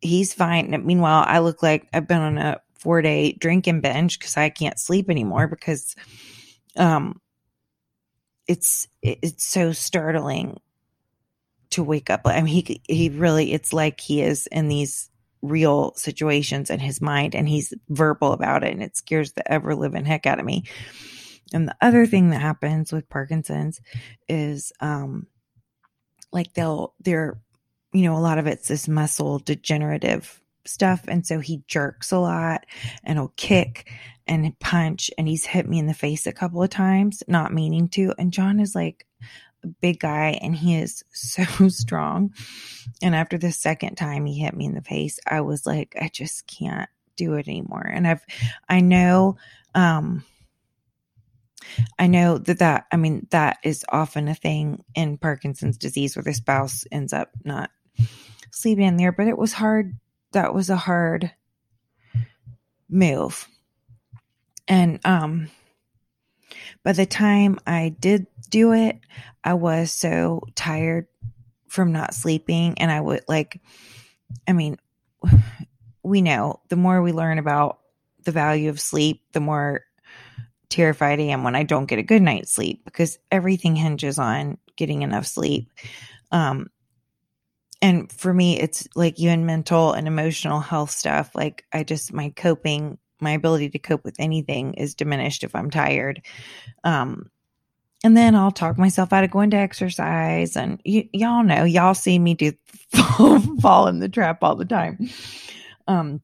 he's 0.00 0.34
fine. 0.34 0.82
Meanwhile, 0.84 1.24
I 1.26 1.38
look 1.40 1.62
like 1.62 1.88
I've 1.92 2.08
been 2.08 2.20
on 2.20 2.38
a 2.38 2.60
four 2.78 3.02
day 3.02 3.32
drinking 3.32 3.80
binge 3.80 4.18
because 4.18 4.36
I 4.36 4.48
can't 4.48 4.78
sleep 4.78 5.10
anymore 5.10 5.48
because 5.48 5.96
um 6.76 7.20
it's 8.46 8.86
it's 9.02 9.46
so 9.46 9.72
startling 9.72 10.60
to 11.70 11.82
wake 11.82 12.10
up. 12.10 12.22
I 12.24 12.42
mean 12.42 12.46
he 12.46 12.80
he 12.84 13.08
really 13.08 13.52
it's 13.52 13.72
like 13.72 14.00
he 14.00 14.22
is 14.22 14.46
in 14.48 14.68
these 14.68 15.10
real 15.42 15.94
situations 15.96 16.70
in 16.70 16.80
his 16.80 17.00
mind 17.00 17.34
and 17.34 17.48
he's 17.48 17.74
verbal 17.88 18.32
about 18.32 18.64
it 18.64 18.72
and 18.72 18.82
it 18.82 18.96
scares 18.96 19.32
the 19.32 19.50
ever 19.50 19.74
living 19.74 20.04
heck 20.04 20.26
out 20.26 20.38
of 20.38 20.44
me. 20.44 20.64
And 21.52 21.68
the 21.68 21.76
other 21.80 22.06
thing 22.06 22.30
that 22.30 22.40
happens 22.40 22.92
with 22.92 23.08
Parkinson's 23.08 23.80
is 24.28 24.72
um 24.80 25.26
like 26.32 26.52
they'll 26.54 26.94
they're 27.00 27.40
you 27.96 28.02
know, 28.02 28.16
a 28.16 28.20
lot 28.20 28.38
of 28.38 28.46
it's 28.46 28.68
this 28.68 28.88
muscle 28.88 29.38
degenerative 29.38 30.40
stuff. 30.66 31.04
And 31.08 31.26
so 31.26 31.40
he 31.40 31.62
jerks 31.66 32.12
a 32.12 32.18
lot 32.18 32.66
and 33.02 33.18
he'll 33.18 33.32
kick 33.36 33.90
and 34.26 34.58
punch. 34.58 35.10
And 35.16 35.26
he's 35.26 35.46
hit 35.46 35.66
me 35.66 35.78
in 35.78 35.86
the 35.86 35.94
face 35.94 36.26
a 36.26 36.32
couple 36.32 36.62
of 36.62 36.68
times, 36.68 37.22
not 37.26 37.54
meaning 37.54 37.88
to. 37.90 38.12
And 38.18 38.32
John 38.32 38.60
is 38.60 38.74
like 38.74 39.06
a 39.64 39.68
big 39.68 40.00
guy 40.00 40.38
and 40.42 40.54
he 40.54 40.76
is 40.76 41.04
so 41.12 41.68
strong. 41.68 42.34
And 43.00 43.14
after 43.14 43.38
the 43.38 43.52
second 43.52 43.96
time 43.96 44.26
he 44.26 44.38
hit 44.38 44.54
me 44.54 44.66
in 44.66 44.74
the 44.74 44.82
face, 44.82 45.18
I 45.26 45.40
was 45.40 45.64
like, 45.64 45.96
I 45.98 46.10
just 46.12 46.46
can't 46.46 46.90
do 47.16 47.34
it 47.34 47.48
anymore. 47.48 47.86
And 47.86 48.06
I've, 48.06 48.24
I 48.68 48.80
know, 48.80 49.38
um, 49.74 50.22
I 51.98 52.06
know 52.06 52.38
that 52.38 52.58
that, 52.58 52.86
I 52.92 52.96
mean, 52.96 53.26
that 53.30 53.58
is 53.64 53.84
often 53.88 54.28
a 54.28 54.34
thing 54.34 54.84
in 54.94 55.18
Parkinson's 55.18 55.78
disease 55.78 56.14
where 56.14 56.22
the 56.22 56.34
spouse 56.34 56.84
ends 56.92 57.12
up 57.12 57.30
not 57.42 57.70
sleep 58.50 58.78
in 58.78 58.96
there, 58.96 59.12
but 59.12 59.28
it 59.28 59.38
was 59.38 59.52
hard. 59.52 59.98
That 60.32 60.54
was 60.54 60.70
a 60.70 60.76
hard 60.76 61.32
move. 62.88 63.48
And 64.68 65.00
um 65.04 65.48
by 66.82 66.92
the 66.92 67.06
time 67.06 67.58
I 67.66 67.94
did 67.98 68.26
do 68.48 68.72
it, 68.72 69.00
I 69.42 69.54
was 69.54 69.92
so 69.92 70.42
tired 70.54 71.06
from 71.68 71.92
not 71.92 72.14
sleeping 72.14 72.78
and 72.78 72.90
I 72.90 73.00
would 73.00 73.24
like 73.28 73.60
I 74.46 74.52
mean 74.52 74.78
we 76.02 76.22
know 76.22 76.60
the 76.68 76.76
more 76.76 77.02
we 77.02 77.12
learn 77.12 77.38
about 77.38 77.80
the 78.24 78.32
value 78.32 78.70
of 78.70 78.80
sleep, 78.80 79.22
the 79.32 79.40
more 79.40 79.82
terrified 80.68 81.20
I 81.20 81.24
am 81.24 81.44
when 81.44 81.56
I 81.56 81.62
don't 81.62 81.86
get 81.86 81.98
a 81.98 82.04
good 82.04 82.22
night's 82.22 82.52
sleep 82.52 82.84
because 82.84 83.18
everything 83.30 83.76
hinges 83.76 84.18
on 84.18 84.58
getting 84.76 85.02
enough 85.02 85.26
sleep. 85.26 85.70
Um, 86.30 86.68
and 87.82 88.10
for 88.12 88.32
me 88.32 88.58
it's 88.58 88.88
like 88.94 89.18
even 89.18 89.46
mental 89.46 89.92
and 89.92 90.06
emotional 90.06 90.60
health 90.60 90.90
stuff 90.90 91.30
like 91.34 91.64
i 91.72 91.82
just 91.82 92.12
my 92.12 92.30
coping 92.30 92.98
my 93.20 93.32
ability 93.32 93.70
to 93.70 93.78
cope 93.78 94.04
with 94.04 94.16
anything 94.18 94.74
is 94.74 94.94
diminished 94.94 95.44
if 95.44 95.54
i'm 95.54 95.70
tired 95.70 96.22
um 96.84 97.30
and 98.04 98.16
then 98.16 98.36
I'll 98.36 98.52
talk 98.52 98.78
myself 98.78 99.12
out 99.12 99.24
of 99.24 99.32
going 99.32 99.50
to 99.50 99.56
exercise. 99.56 100.56
And 100.56 100.80
y- 100.86 101.08
y'all 101.12 101.42
know, 101.42 101.64
y'all 101.64 101.94
see 101.94 102.18
me 102.18 102.34
do 102.34 102.52
fall, 102.92 103.40
fall 103.60 103.88
in 103.88 103.98
the 103.98 104.08
trap 104.08 104.44
all 104.44 104.54
the 104.54 104.64
time. 104.64 105.08
Um, 105.88 106.22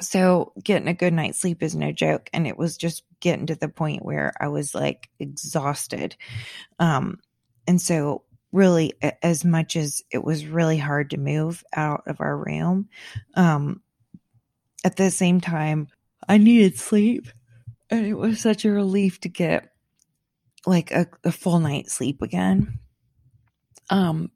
so 0.00 0.52
getting 0.62 0.88
a 0.88 0.94
good 0.94 1.12
night's 1.12 1.40
sleep 1.40 1.62
is 1.62 1.74
no 1.74 1.90
joke. 1.90 2.28
And 2.32 2.46
it 2.46 2.56
was 2.56 2.76
just 2.76 3.02
getting 3.18 3.46
to 3.46 3.54
the 3.54 3.68
point 3.68 4.04
where 4.04 4.32
I 4.40 4.48
was 4.48 4.74
like 4.74 5.08
exhausted. 5.18 6.16
Um, 6.78 7.18
and 7.66 7.80
so 7.80 8.22
really 8.54 8.94
as 9.22 9.44
much 9.44 9.76
as 9.76 10.02
it 10.10 10.22
was 10.22 10.46
really 10.46 10.78
hard 10.78 11.10
to 11.10 11.18
move 11.18 11.64
out 11.74 12.04
of 12.06 12.20
our 12.20 12.36
room 12.36 12.88
um 13.34 13.82
at 14.84 14.96
the 14.96 15.10
same 15.10 15.40
time 15.40 15.88
i 16.28 16.38
needed 16.38 16.78
sleep. 16.78 17.28
And 17.90 18.06
it 18.06 18.14
was 18.14 18.40
such 18.40 18.64
a 18.64 18.70
relief 18.70 19.20
to 19.20 19.28
get 19.28 19.70
like 20.66 20.90
a, 20.90 21.06
a 21.24 21.30
full 21.30 21.60
night's 21.60 21.94
sleep 21.94 22.22
again. 22.22 22.78
Um 23.90 24.30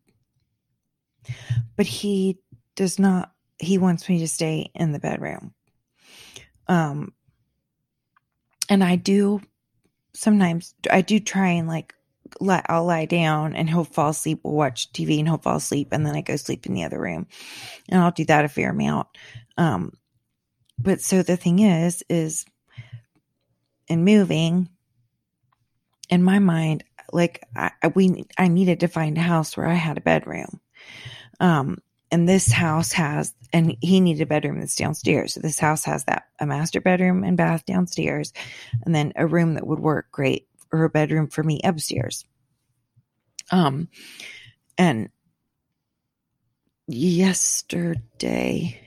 but 1.77 1.87
he 1.87 2.39
does 2.77 2.99
not 2.99 3.33
he 3.59 3.79
wants 3.79 4.09
me 4.09 4.19
to 4.21 4.29
stay 4.29 4.71
in 4.75 4.93
the 4.93 4.99
bedroom. 4.99 5.55
Um 6.67 7.13
and 8.69 8.85
i 8.85 8.97
do 8.97 9.41
sometimes 10.15 10.75
i 10.91 11.01
do 11.01 11.19
try 11.21 11.49
and 11.49 11.69
like 11.69 11.95
I'll 12.41 12.85
lie 12.85 13.07
down 13.07 13.55
and 13.55 13.69
he'll 13.69 13.85
fall 13.85 14.11
asleep. 14.11 14.41
We'll 14.43 14.55
watch 14.55 14.93
TV 14.93 15.19
and 15.19 15.29
he'll 15.29 15.39
fall 15.39 15.57
asleep, 15.57 15.89
and 15.93 16.07
then 16.07 16.15
I 16.15 16.21
go 16.21 16.37
sleep 16.37 16.67
in 16.67 16.75
the 16.75 16.85
other 16.85 17.01
room, 17.01 17.27
and 17.89 18.01
I'll 18.01 18.11
do 18.11 18.25
that 18.27 18.45
a 18.45 18.49
fair 18.49 18.71
amount. 18.71 19.09
Um, 19.57 19.93
but 20.79 21.01
so 21.01 21.23
the 21.23 21.37
thing 21.37 21.59
is, 21.61 22.03
is 22.09 22.45
in 23.89 24.05
moving, 24.05 24.69
in 26.11 26.23
my 26.23 26.39
mind, 26.39 26.85
like 27.13 27.43
I, 27.57 27.71
we, 27.95 28.27
I 28.37 28.49
needed 28.49 28.81
to 28.81 28.89
find 28.89 29.17
a 29.17 29.23
house 29.23 29.57
where 29.57 29.67
I 29.67 29.75
had 29.75 29.99
a 29.99 30.03
bedroom. 30.03 30.61
Um, 31.41 31.79
and 32.11 32.29
this 32.29 32.51
house 32.51 32.93
has, 32.93 33.35
and 33.53 33.77
he 33.81 34.01
needed 34.01 34.23
a 34.23 34.27
bedroom 34.27 34.61
that's 34.61 34.75
downstairs. 34.75 35.35
So 35.35 35.41
this 35.41 35.59
house 35.59 35.85
has 35.85 36.05
that 36.05 36.25
a 36.39 36.47
master 36.47 36.81
bedroom 36.81 37.25
and 37.25 37.37
bath 37.37 37.67
downstairs, 37.67 38.33
and 38.85 38.95
then 38.95 39.13
a 39.17 39.27
room 39.27 39.55
that 39.55 39.67
would 39.67 39.81
work 39.81 40.11
great 40.11 40.48
a 40.73 40.91
bedroom 40.91 41.29
for 41.29 41.43
me 41.43 41.61
upstairs. 41.65 42.25
Um, 43.51 43.89
and 44.77 45.09
yesterday, 46.87 48.81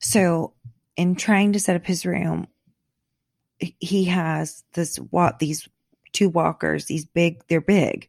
so 0.00 0.54
in 0.96 1.14
trying 1.14 1.52
to 1.52 1.60
set 1.60 1.76
up 1.76 1.86
his 1.86 2.04
room, 2.04 2.46
he 3.58 4.04
has 4.04 4.64
this 4.74 4.96
what 4.96 5.38
these 5.38 5.68
two 6.12 6.28
walkers, 6.28 6.86
these 6.86 7.04
big, 7.04 7.42
they're 7.48 7.60
big. 7.60 8.08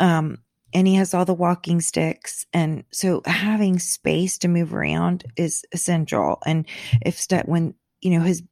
Um, 0.00 0.38
and 0.74 0.86
he 0.86 0.94
has 0.94 1.14
all 1.14 1.24
the 1.24 1.34
walking 1.34 1.80
sticks. 1.80 2.46
And 2.52 2.84
so 2.90 3.22
having 3.26 3.78
space 3.78 4.38
to 4.38 4.48
move 4.48 4.72
around 4.74 5.24
is 5.36 5.64
essential. 5.72 6.38
And 6.46 6.66
if 7.04 7.20
st- 7.20 7.48
when, 7.48 7.74
you 8.00 8.18
know, 8.18 8.24
his, 8.24 8.42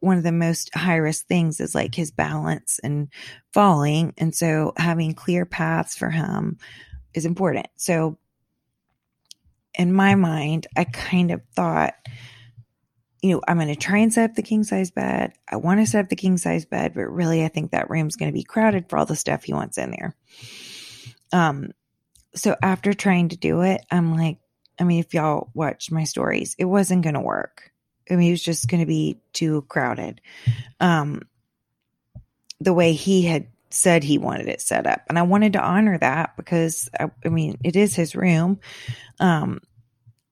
one 0.00 0.16
of 0.16 0.24
the 0.24 0.32
most 0.32 0.74
high 0.74 0.96
risk 0.96 1.26
things 1.26 1.60
is 1.60 1.74
like 1.74 1.94
his 1.94 2.10
balance 2.10 2.78
and 2.82 3.08
falling. 3.52 4.14
And 4.16 4.34
so 4.34 4.72
having 4.76 5.14
clear 5.14 5.44
paths 5.44 5.96
for 5.96 6.10
him 6.10 6.58
is 7.14 7.24
important. 7.24 7.66
So 7.76 8.18
in 9.74 9.92
my 9.92 10.14
mind, 10.14 10.66
I 10.76 10.84
kind 10.84 11.30
of 11.30 11.42
thought, 11.54 11.94
you 13.22 13.32
know, 13.32 13.42
I'm 13.48 13.56
going 13.56 13.68
to 13.68 13.76
try 13.76 13.98
and 13.98 14.12
set 14.12 14.30
up 14.30 14.36
the 14.36 14.42
king 14.42 14.62
size 14.62 14.90
bed. 14.90 15.32
I 15.50 15.56
want 15.56 15.80
to 15.80 15.86
set 15.86 16.04
up 16.04 16.08
the 16.08 16.16
king 16.16 16.36
size 16.36 16.64
bed, 16.64 16.92
but 16.94 17.10
really, 17.10 17.44
I 17.44 17.48
think 17.48 17.72
that 17.72 17.90
room's 17.90 18.16
going 18.16 18.30
to 18.30 18.36
be 18.36 18.44
crowded 18.44 18.88
for 18.88 18.98
all 18.98 19.06
the 19.06 19.16
stuff 19.16 19.44
he 19.44 19.52
wants 19.52 19.78
in 19.78 19.90
there. 19.90 20.14
Um, 21.32 21.72
so 22.34 22.56
after 22.62 22.92
trying 22.92 23.30
to 23.30 23.36
do 23.36 23.62
it, 23.62 23.84
I'm 23.90 24.16
like, 24.16 24.38
I 24.78 24.84
mean, 24.84 25.00
if 25.00 25.14
y'all 25.14 25.50
watched 25.54 25.90
my 25.90 26.04
stories, 26.04 26.54
it 26.58 26.66
wasn't 26.66 27.02
going 27.02 27.14
to 27.14 27.20
work. 27.20 27.72
I 28.10 28.16
mean, 28.16 28.28
it 28.28 28.32
was 28.32 28.42
just 28.42 28.68
going 28.68 28.80
to 28.80 28.86
be 28.86 29.20
too 29.32 29.62
crowded. 29.62 30.20
Um, 30.80 31.22
the 32.60 32.72
way 32.72 32.92
he 32.92 33.22
had 33.22 33.48
said 33.70 34.02
he 34.02 34.18
wanted 34.18 34.48
it 34.48 34.60
set 34.60 34.86
up. 34.86 35.02
And 35.08 35.18
I 35.18 35.22
wanted 35.22 35.52
to 35.54 35.62
honor 35.62 35.98
that 35.98 36.36
because 36.36 36.88
I, 36.98 37.10
I 37.24 37.28
mean, 37.28 37.58
it 37.62 37.76
is 37.76 37.94
his 37.94 38.16
room. 38.16 38.60
Um, 39.20 39.60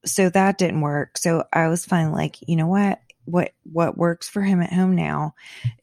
so 0.05 0.29
that 0.31 0.59
didn't 0.59 0.81
work. 0.81 1.19
So 1.19 1.45
I 1.53 1.69
was 1.69 1.85
finally 1.85 2.15
like, 2.15 2.37
you 2.47 2.57
know 2.57 2.67
what? 2.67 3.01
What 3.25 3.53
what 3.65 3.99
works 3.99 4.29
for 4.29 4.41
him 4.41 4.63
at 4.63 4.73
home 4.73 4.95
now 4.95 5.35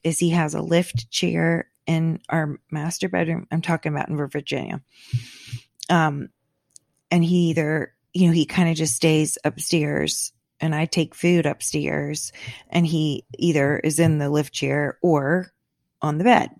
is 0.02 0.18
he 0.18 0.30
has 0.30 0.54
a 0.54 0.62
lift 0.62 1.10
chair 1.10 1.68
in 1.86 2.20
our 2.30 2.58
master 2.70 3.08
bedroom. 3.08 3.46
I'm 3.52 3.60
talking 3.60 3.92
about 3.92 4.08
in 4.08 4.16
Virginia. 4.16 4.80
Um, 5.90 6.30
and 7.10 7.22
he 7.22 7.50
either, 7.50 7.92
you 8.14 8.28
know, 8.28 8.32
he 8.32 8.46
kind 8.46 8.70
of 8.70 8.76
just 8.76 8.96
stays 8.96 9.36
upstairs 9.44 10.32
and 10.64 10.74
I 10.74 10.86
take 10.86 11.14
food 11.14 11.44
upstairs 11.44 12.32
and 12.70 12.86
he 12.86 13.26
either 13.38 13.78
is 13.78 13.98
in 13.98 14.16
the 14.18 14.30
lift 14.30 14.52
chair 14.52 14.98
or 15.02 15.52
on 16.00 16.16
the 16.16 16.24
bed. 16.24 16.50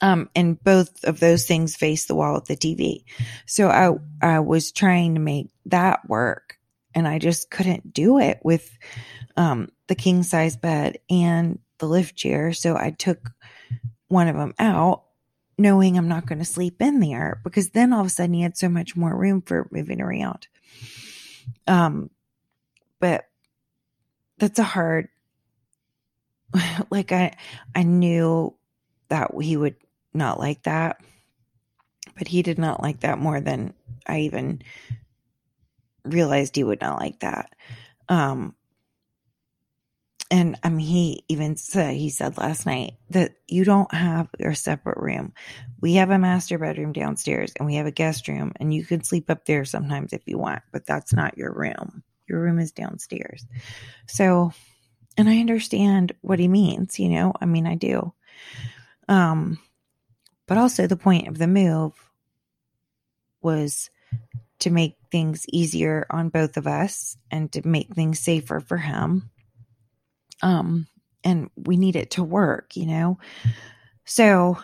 Um, 0.00 0.30
and 0.34 0.62
both 0.62 1.04
of 1.04 1.20
those 1.20 1.44
things 1.44 1.76
face 1.76 2.06
the 2.06 2.14
wall 2.14 2.36
of 2.36 2.46
the 2.46 2.56
TV. 2.56 3.04
So 3.46 3.68
I, 3.68 3.90
I 4.26 4.40
was 4.40 4.72
trying 4.72 5.14
to 5.14 5.20
make 5.20 5.50
that 5.66 6.08
work 6.08 6.58
and 6.94 7.06
I 7.06 7.18
just 7.18 7.50
couldn't 7.50 7.92
do 7.92 8.18
it 8.18 8.40
with, 8.42 8.70
um, 9.36 9.68
the 9.88 9.94
king 9.94 10.22
size 10.22 10.56
bed 10.56 10.98
and 11.10 11.58
the 11.78 11.86
lift 11.86 12.16
chair. 12.16 12.54
So 12.54 12.74
I 12.74 12.90
took 12.90 13.30
one 14.06 14.28
of 14.28 14.36
them 14.36 14.54
out 14.58 15.02
knowing 15.58 15.98
I'm 15.98 16.08
not 16.08 16.26
going 16.26 16.38
to 16.38 16.44
sleep 16.44 16.80
in 16.80 17.00
there 17.00 17.40
because 17.44 17.70
then 17.70 17.92
all 17.92 18.00
of 18.00 18.06
a 18.06 18.10
sudden 18.10 18.34
he 18.34 18.42
had 18.42 18.56
so 18.56 18.68
much 18.68 18.96
more 18.96 19.14
room 19.14 19.42
for 19.42 19.68
moving 19.72 20.00
around. 20.00 20.46
Um, 21.66 22.10
but 23.00 23.24
that's 24.38 24.58
a 24.58 24.64
hard, 24.64 25.08
like 26.90 27.12
I, 27.12 27.36
I 27.74 27.82
knew 27.82 28.54
that 29.08 29.30
he 29.40 29.56
would 29.56 29.76
not 30.14 30.38
like 30.38 30.62
that. 30.64 31.00
But 32.16 32.28
he 32.28 32.42
did 32.42 32.58
not 32.58 32.82
like 32.82 33.00
that 33.00 33.18
more 33.18 33.40
than 33.40 33.74
I 34.06 34.20
even 34.20 34.62
realized 36.04 36.56
he 36.56 36.64
would 36.64 36.80
not 36.80 36.98
like 36.98 37.20
that. 37.20 37.54
Um, 38.08 38.54
and 40.30 40.56
I 40.62 40.68
mean, 40.68 40.86
he 40.86 41.24
even 41.28 41.56
said, 41.56 41.94
he 41.94 42.10
said 42.10 42.36
last 42.36 42.66
night 42.66 42.94
that 43.10 43.32
you 43.46 43.64
don't 43.64 43.92
have 43.94 44.28
your 44.38 44.54
separate 44.54 44.98
room. 44.98 45.32
We 45.80 45.94
have 45.94 46.10
a 46.10 46.18
master 46.18 46.58
bedroom 46.58 46.92
downstairs 46.92 47.52
and 47.56 47.66
we 47.66 47.76
have 47.76 47.86
a 47.86 47.92
guest 47.92 48.28
room, 48.28 48.52
and 48.56 48.74
you 48.74 48.84
can 48.84 49.04
sleep 49.04 49.30
up 49.30 49.46
there 49.46 49.64
sometimes 49.64 50.12
if 50.12 50.22
you 50.26 50.38
want, 50.38 50.62
but 50.72 50.86
that's 50.86 51.14
not 51.14 51.38
your 51.38 51.52
room. 51.52 52.02
Your 52.28 52.40
room 52.40 52.58
is 52.58 52.72
downstairs. 52.72 53.46
So, 54.06 54.52
and 55.16 55.28
I 55.28 55.40
understand 55.40 56.12
what 56.20 56.38
he 56.38 56.48
means, 56.48 56.98
you 56.98 57.08
know, 57.08 57.32
I 57.40 57.46
mean, 57.46 57.66
I 57.66 57.74
do. 57.74 58.12
Um, 59.08 59.58
but 60.46 60.58
also, 60.58 60.86
the 60.86 60.96
point 60.96 61.28
of 61.28 61.38
the 61.38 61.46
move 61.46 61.92
was 63.42 63.90
to 64.60 64.70
make 64.70 64.96
things 65.10 65.46
easier 65.48 66.06
on 66.10 66.28
both 66.28 66.56
of 66.56 66.66
us 66.66 67.16
and 67.30 67.50
to 67.52 67.66
make 67.66 67.94
things 67.94 68.18
safer 68.18 68.60
for 68.60 68.76
him. 68.76 69.30
Um, 70.42 70.86
and 71.24 71.50
we 71.56 71.76
need 71.76 71.96
it 71.96 72.12
to 72.12 72.24
work, 72.24 72.76
you 72.76 72.86
know? 72.86 73.18
So, 74.04 74.58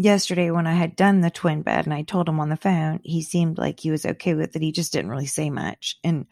yesterday 0.00 0.50
when 0.50 0.66
I 0.66 0.74
had 0.74 0.96
done 0.96 1.20
the 1.20 1.30
twin 1.30 1.62
bed 1.62 1.84
and 1.84 1.94
I 1.94 2.02
told 2.02 2.28
him 2.28 2.40
on 2.40 2.48
the 2.48 2.56
phone, 2.56 3.00
he 3.04 3.22
seemed 3.22 3.58
like 3.58 3.80
he 3.80 3.90
was 3.90 4.06
okay 4.06 4.34
with 4.34 4.56
it. 4.56 4.62
He 4.62 4.72
just 4.72 4.92
didn't 4.92 5.10
really 5.10 5.26
say 5.26 5.50
much. 5.50 5.98
And, 6.02 6.26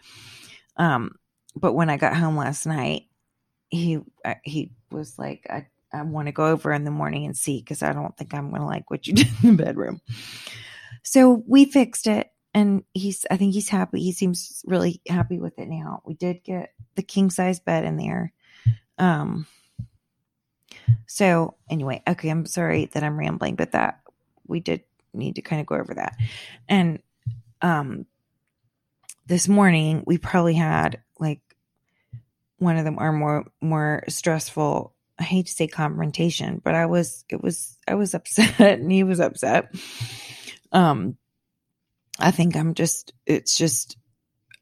um, 0.77 1.13
but 1.55 1.75
when 1.75 1.91
I 1.91 1.97
got 1.97 2.17
home 2.17 2.37
last 2.37 2.67
night, 2.67 3.05
he, 3.69 3.99
uh, 4.25 4.35
he 4.43 4.73
was 4.91 5.19
like, 5.19 5.47
I 5.51 5.67
I 5.93 6.03
want 6.03 6.27
to 6.27 6.33
go 6.33 6.47
over 6.47 6.73
in 6.73 6.85
the 6.85 6.91
morning 6.91 7.25
and 7.25 7.37
see 7.37 7.61
because 7.61 7.83
I 7.83 7.93
don't 7.93 8.17
think 8.17 8.35
I'm 8.35 8.51
going 8.51 8.61
to 8.61 8.67
like 8.67 8.91
what 8.91 9.07
you 9.07 9.13
did 9.15 9.29
in 9.43 9.57
the 9.57 9.65
bedroom. 9.65 10.01
So 11.03 11.43
we 11.47 11.65
fixed 11.65 12.07
it 12.07 12.31
and 12.55 12.85
he's, 12.93 13.25
I 13.31 13.37
think 13.37 13.55
he's 13.55 13.69
happy. 13.69 14.03
He 14.03 14.13
seems 14.13 14.63
really 14.67 15.01
happy 15.09 15.39
with 15.39 15.59
it 15.59 15.69
now. 15.69 16.03
We 16.05 16.15
did 16.15 16.45
get 16.45 16.75
the 16.95 17.03
king 17.03 17.31
size 17.31 17.61
bed 17.61 17.85
in 17.85 17.97
there. 17.97 18.33
Um, 18.99 19.47
so 21.07 21.55
anyway, 21.71 22.03
okay, 22.07 22.29
I'm 22.29 22.47
sorry 22.47 22.87
that 22.87 23.03
I'm 23.03 23.19
rambling, 23.19 23.57
but 23.57 23.73
that 23.73 24.01
we 24.47 24.61
did 24.61 24.83
need 25.13 25.37
to 25.37 25.43
kind 25.43 25.61
of 25.61 25.67
go 25.67 25.77
over 25.77 25.95
that. 25.95 26.17
And, 26.69 27.01
um, 27.63 28.07
this 29.27 29.49
morning 29.49 30.05
we 30.07 30.17
probably 30.17 30.55
had 30.55 31.03
like 31.19 31.41
one 32.59 32.77
of 32.77 32.85
them 32.85 32.99
are 32.99 33.13
more, 33.13 33.47
more 33.61 34.05
stressful 34.09 34.95
I 35.19 35.25
hate 35.25 35.47
to 35.47 35.53
say 35.53 35.67
confrontation, 35.67 36.61
but 36.63 36.75
I 36.75 36.87
was, 36.87 37.25
it 37.29 37.43
was, 37.43 37.77
I 37.87 37.97
was 37.97 38.15
upset 38.15 38.61
and 38.61 38.91
he 38.91 39.03
was 39.03 39.21
upset. 39.21 39.75
Um, 40.73 41.17
I 42.19 42.31
think 42.31 42.57
I'm 42.57 42.75
just, 42.75 43.13
it's 43.27 43.57
just, 43.57 43.97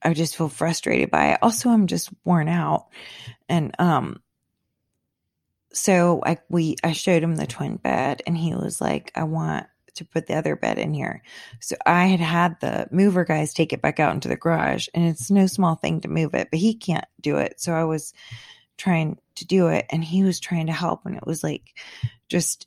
I 0.02 0.14
just 0.14 0.36
feel 0.36 0.48
frustrated 0.48 1.10
by 1.10 1.32
it. 1.32 1.38
Also, 1.42 1.70
I'm 1.70 1.86
just 1.86 2.10
worn 2.24 2.48
out. 2.48 2.86
And, 3.48 3.74
um, 3.78 4.20
so 5.76 6.22
I, 6.24 6.38
we, 6.48 6.76
I 6.82 6.92
showed 6.92 7.22
him 7.22 7.36
the 7.36 7.46
twin 7.46 7.76
bed 7.76 8.22
and 8.26 8.36
he 8.36 8.54
was 8.54 8.80
like, 8.80 9.12
I 9.14 9.24
want 9.24 9.66
to 9.96 10.04
put 10.04 10.26
the 10.26 10.34
other 10.34 10.56
bed 10.56 10.78
in 10.78 10.94
here. 10.94 11.22
So 11.60 11.76
I 11.84 12.06
had 12.06 12.20
had 12.20 12.60
the 12.60 12.88
mover 12.90 13.24
guys 13.24 13.52
take 13.52 13.72
it 13.72 13.82
back 13.82 14.00
out 14.00 14.14
into 14.14 14.28
the 14.28 14.36
garage 14.36 14.88
and 14.94 15.06
it's 15.06 15.30
no 15.30 15.46
small 15.46 15.74
thing 15.74 16.00
to 16.00 16.08
move 16.08 16.34
it, 16.34 16.48
but 16.50 16.60
he 16.60 16.74
can't 16.74 17.04
do 17.20 17.36
it. 17.36 17.60
So 17.60 17.72
I 17.72 17.84
was 17.84 18.14
trying 18.78 19.18
to 19.36 19.46
do 19.46 19.68
it 19.68 19.86
and 19.90 20.02
he 20.02 20.22
was 20.22 20.40
trying 20.40 20.66
to 20.66 20.72
help 20.72 21.04
and 21.04 21.16
it 21.16 21.26
was 21.26 21.42
like 21.42 21.78
just 22.28 22.66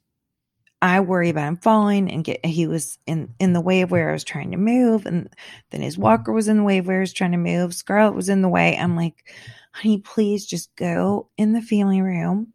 I 0.81 1.01
worry 1.01 1.29
about 1.29 1.47
him 1.47 1.57
falling 1.57 2.09
and 2.11 2.23
get 2.23 2.45
he 2.45 2.67
was 2.67 2.97
in 3.05 3.33
in 3.39 3.53
the 3.53 3.61
way 3.61 3.81
of 3.81 3.91
where 3.91 4.09
I 4.09 4.13
was 4.13 4.23
trying 4.23 4.51
to 4.51 4.57
move 4.57 5.05
and 5.05 5.29
then 5.71 5.81
his 5.81 5.97
walker 5.97 6.31
was 6.31 6.47
in 6.47 6.57
the 6.57 6.63
way 6.63 6.77
of 6.77 6.87
where 6.87 6.97
I 6.97 7.01
was 7.01 7.13
trying 7.13 7.33
to 7.33 7.37
move. 7.37 7.73
Scarlett 7.73 8.15
was 8.15 8.29
in 8.29 8.41
the 8.41 8.49
way. 8.49 8.77
I'm 8.77 8.95
like, 8.95 9.31
honey, 9.71 9.97
please 9.99 10.45
just 10.45 10.75
go 10.75 11.29
in 11.37 11.53
the 11.53 11.61
family 11.61 12.01
room 12.01 12.53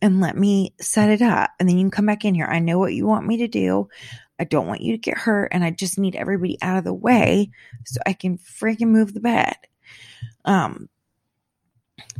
and 0.00 0.20
let 0.20 0.36
me 0.36 0.74
set 0.80 1.10
it 1.10 1.22
up. 1.22 1.50
And 1.58 1.68
then 1.68 1.76
you 1.76 1.84
can 1.84 1.90
come 1.90 2.06
back 2.06 2.24
in 2.24 2.34
here. 2.34 2.46
I 2.46 2.58
know 2.60 2.78
what 2.78 2.94
you 2.94 3.06
want 3.06 3.26
me 3.26 3.38
to 3.38 3.48
do. 3.48 3.88
I 4.38 4.44
don't 4.44 4.68
want 4.68 4.82
you 4.82 4.92
to 4.92 4.98
get 4.98 5.18
hurt 5.18 5.48
and 5.52 5.64
I 5.64 5.70
just 5.70 5.98
need 5.98 6.14
everybody 6.14 6.58
out 6.62 6.78
of 6.78 6.84
the 6.84 6.94
way 6.94 7.50
so 7.84 8.00
I 8.06 8.12
can 8.12 8.38
freaking 8.38 8.88
move 8.88 9.12
the 9.12 9.20
bed. 9.20 9.56
Um 10.44 10.88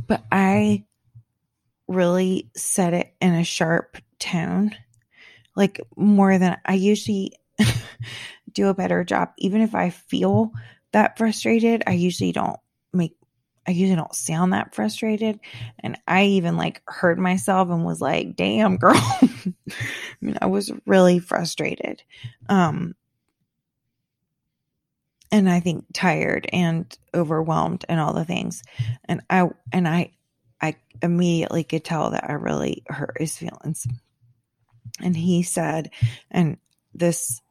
but 0.07 0.23
I 0.31 0.85
really 1.87 2.49
said 2.55 2.93
it 2.93 3.13
in 3.21 3.33
a 3.33 3.43
sharp 3.43 3.97
tone, 4.19 4.75
like 5.55 5.79
more 5.95 6.37
than 6.37 6.57
I 6.65 6.73
usually 6.73 7.33
do 8.53 8.67
a 8.67 8.73
better 8.73 9.03
job. 9.03 9.31
Even 9.37 9.61
if 9.61 9.73
I 9.73 9.89
feel 9.89 10.51
that 10.91 11.17
frustrated, 11.17 11.83
I 11.87 11.93
usually 11.93 12.31
don't 12.31 12.59
make, 12.93 13.15
I 13.67 13.71
usually 13.71 13.97
don't 13.97 14.15
sound 14.15 14.53
that 14.53 14.73
frustrated. 14.73 15.39
And 15.79 15.97
I 16.07 16.25
even 16.25 16.57
like 16.57 16.81
heard 16.87 17.19
myself 17.19 17.69
and 17.69 17.85
was 17.85 18.01
like, 18.01 18.35
damn 18.35 18.77
girl. 18.77 18.95
I 18.95 19.53
mean, 20.21 20.37
I 20.41 20.47
was 20.47 20.71
really 20.85 21.19
frustrated. 21.19 22.01
Um, 22.47 22.95
and 25.31 25.49
I 25.49 25.59
think 25.59 25.85
tired 25.93 26.49
and 26.51 26.97
overwhelmed 27.13 27.85
and 27.87 27.99
all 27.99 28.13
the 28.13 28.25
things. 28.25 28.63
And 29.05 29.21
I, 29.29 29.49
and 29.71 29.87
I, 29.87 30.11
I 30.59 30.75
immediately 31.03 31.63
could 31.63 31.83
tell 31.83 32.11
that 32.11 32.29
I 32.29 32.33
really 32.33 32.83
hurt 32.87 33.17
his 33.19 33.37
feelings. 33.37 33.85
And 35.01 35.15
he 35.15 35.43
said, 35.43 35.91
and 36.31 36.57
this 36.93 37.41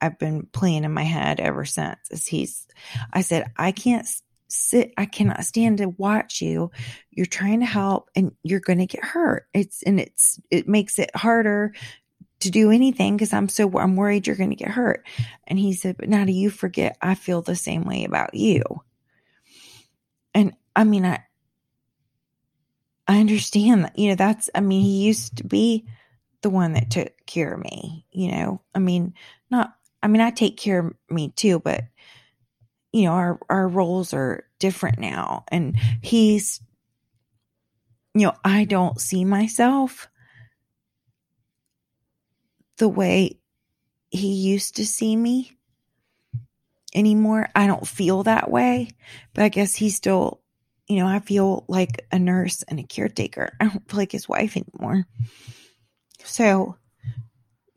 I've 0.00 0.18
been 0.18 0.46
playing 0.52 0.84
in 0.84 0.92
my 0.92 1.02
head 1.02 1.40
ever 1.40 1.64
since 1.64 1.98
is 2.10 2.26
he's, 2.26 2.66
I 3.12 3.22
said, 3.22 3.50
I 3.56 3.72
can't 3.72 4.06
sit 4.48 4.92
I 4.96 5.06
cannot 5.06 5.44
stand 5.44 5.78
to 5.78 5.88
watch 5.88 6.40
you. 6.40 6.70
You're 7.10 7.26
trying 7.26 7.60
to 7.60 7.66
help 7.66 8.10
and 8.16 8.32
you're 8.42 8.60
going 8.60 8.78
to 8.78 8.86
get 8.86 9.04
hurt. 9.04 9.46
It's 9.54 9.82
and 9.82 10.00
it's 10.00 10.40
it 10.50 10.68
makes 10.68 10.98
it 10.98 11.14
harder 11.14 11.74
to 12.40 12.50
do 12.50 12.70
anything 12.70 13.16
because 13.16 13.32
I'm 13.32 13.48
so 13.48 13.78
I'm 13.78 13.96
worried 13.96 14.26
you're 14.26 14.36
going 14.36 14.50
to 14.50 14.56
get 14.56 14.70
hurt. 14.70 15.06
And 15.46 15.58
he 15.58 15.72
said, 15.72 15.96
"But 15.98 16.08
now 16.08 16.24
do 16.24 16.32
you 16.32 16.50
forget 16.50 16.96
I 17.02 17.14
feel 17.14 17.42
the 17.42 17.56
same 17.56 17.84
way 17.84 18.04
about 18.04 18.34
you?" 18.34 18.62
And 20.34 20.54
I 20.74 20.84
mean, 20.84 21.04
I 21.04 21.20
I 23.06 23.20
understand 23.20 23.84
that. 23.84 23.98
You 23.98 24.10
know, 24.10 24.14
that's 24.14 24.50
I 24.54 24.60
mean, 24.60 24.82
he 24.82 25.06
used 25.06 25.38
to 25.38 25.44
be 25.44 25.86
the 26.42 26.50
one 26.50 26.74
that 26.74 26.90
took 26.90 27.12
care 27.26 27.54
of 27.54 27.60
me, 27.60 28.06
you 28.12 28.30
know. 28.30 28.60
I 28.74 28.78
mean, 28.78 29.14
not 29.50 29.74
I 30.02 30.08
mean, 30.08 30.20
I 30.20 30.30
take 30.30 30.56
care 30.56 30.86
of 30.86 30.94
me 31.10 31.32
too, 31.34 31.58
but 31.58 31.84
you 32.92 33.04
know, 33.04 33.12
our 33.12 33.38
our 33.48 33.68
roles 33.68 34.14
are 34.14 34.44
different 34.58 34.98
now 34.98 35.44
and 35.48 35.76
he's 36.02 36.60
you 38.14 38.26
know, 38.26 38.34
I 38.44 38.64
don't 38.64 39.00
see 39.00 39.24
myself 39.24 40.08
the 42.78 42.88
way 42.88 43.38
he 44.10 44.32
used 44.32 44.76
to 44.76 44.86
see 44.86 45.14
me 45.14 45.52
anymore. 46.94 47.48
I 47.54 47.66
don't 47.66 47.86
feel 47.86 48.22
that 48.24 48.50
way, 48.50 48.90
but 49.34 49.44
I 49.44 49.48
guess 49.48 49.74
he's 49.74 49.96
still, 49.96 50.40
you 50.88 50.96
know, 50.96 51.06
I 51.06 51.20
feel 51.20 51.64
like 51.68 52.06
a 52.10 52.18
nurse 52.18 52.62
and 52.62 52.80
a 52.80 52.84
caretaker. 52.84 53.54
I 53.60 53.66
don't 53.68 53.88
feel 53.88 53.98
like 53.98 54.12
his 54.12 54.28
wife 54.28 54.56
anymore. 54.56 55.06
So, 56.24 56.76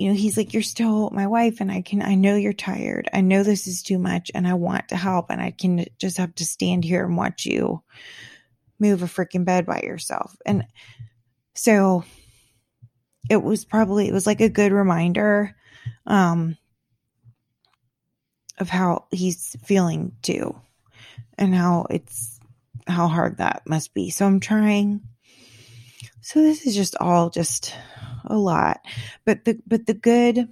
you 0.01 0.09
know, 0.09 0.15
he's 0.15 0.35
like, 0.37 0.53
You're 0.53 0.63
still 0.63 1.09
my 1.11 1.27
wife, 1.27 1.61
and 1.61 1.71
I 1.71 1.81
can, 1.81 2.01
I 2.01 2.15
know 2.15 2.35
you're 2.35 2.53
tired. 2.53 3.09
I 3.13 3.21
know 3.21 3.43
this 3.43 3.67
is 3.67 3.83
too 3.83 3.99
much, 3.99 4.31
and 4.33 4.47
I 4.47 4.55
want 4.55 4.89
to 4.89 4.97
help, 4.97 5.27
and 5.29 5.41
I 5.41 5.51
can 5.51 5.85
just 5.99 6.17
have 6.17 6.33
to 6.35 6.45
stand 6.45 6.83
here 6.83 7.05
and 7.05 7.15
watch 7.15 7.45
you 7.45 7.83
move 8.79 9.03
a 9.03 9.05
freaking 9.05 9.45
bed 9.45 9.65
by 9.65 9.81
yourself. 9.83 10.35
And 10.45 10.65
so, 11.53 12.03
it 13.29 13.41
was 13.41 13.63
probably 13.63 14.07
it 14.07 14.13
was 14.13 14.25
like 14.25 14.41
a 14.41 14.49
good 14.49 14.71
reminder 14.71 15.55
um 16.05 16.57
of 18.57 18.69
how 18.69 19.05
he's 19.11 19.55
feeling 19.63 20.11
too 20.21 20.55
and 21.37 21.55
how 21.55 21.85
it's 21.89 22.39
how 22.87 23.07
hard 23.07 23.37
that 23.37 23.61
must 23.65 23.93
be 23.93 24.09
so 24.09 24.25
i'm 24.25 24.39
trying 24.39 25.01
so 26.21 26.41
this 26.41 26.65
is 26.65 26.75
just 26.75 26.95
all 26.99 27.29
just 27.29 27.75
a 28.31 28.37
lot 28.37 28.79
but 29.25 29.45
the 29.45 29.59
but 29.67 29.85
the 29.85 29.93
good 29.93 30.47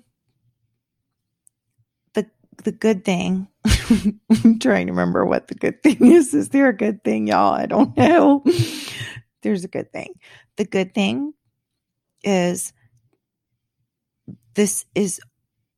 the 2.13 2.25
the 2.63 2.71
good 2.71 3.03
thing 3.05 3.47
i'm 3.65 4.59
trying 4.59 4.87
to 4.87 4.93
remember 4.93 5.25
what 5.25 5.47
the 5.47 5.55
good 5.55 5.81
thing 5.81 6.05
is 6.05 6.33
is 6.33 6.49
there 6.49 6.69
a 6.69 6.77
good 6.77 7.03
thing 7.03 7.27
y'all 7.27 7.53
i 7.53 7.65
don't 7.65 7.95
know 7.97 8.43
there's 9.41 9.63
a 9.63 9.69
good 9.69 9.91
thing 9.91 10.13
the 10.57 10.65
good 10.65 10.93
thing 10.93 11.33
is 12.23 12.73
this 14.55 14.85
is 14.93 15.21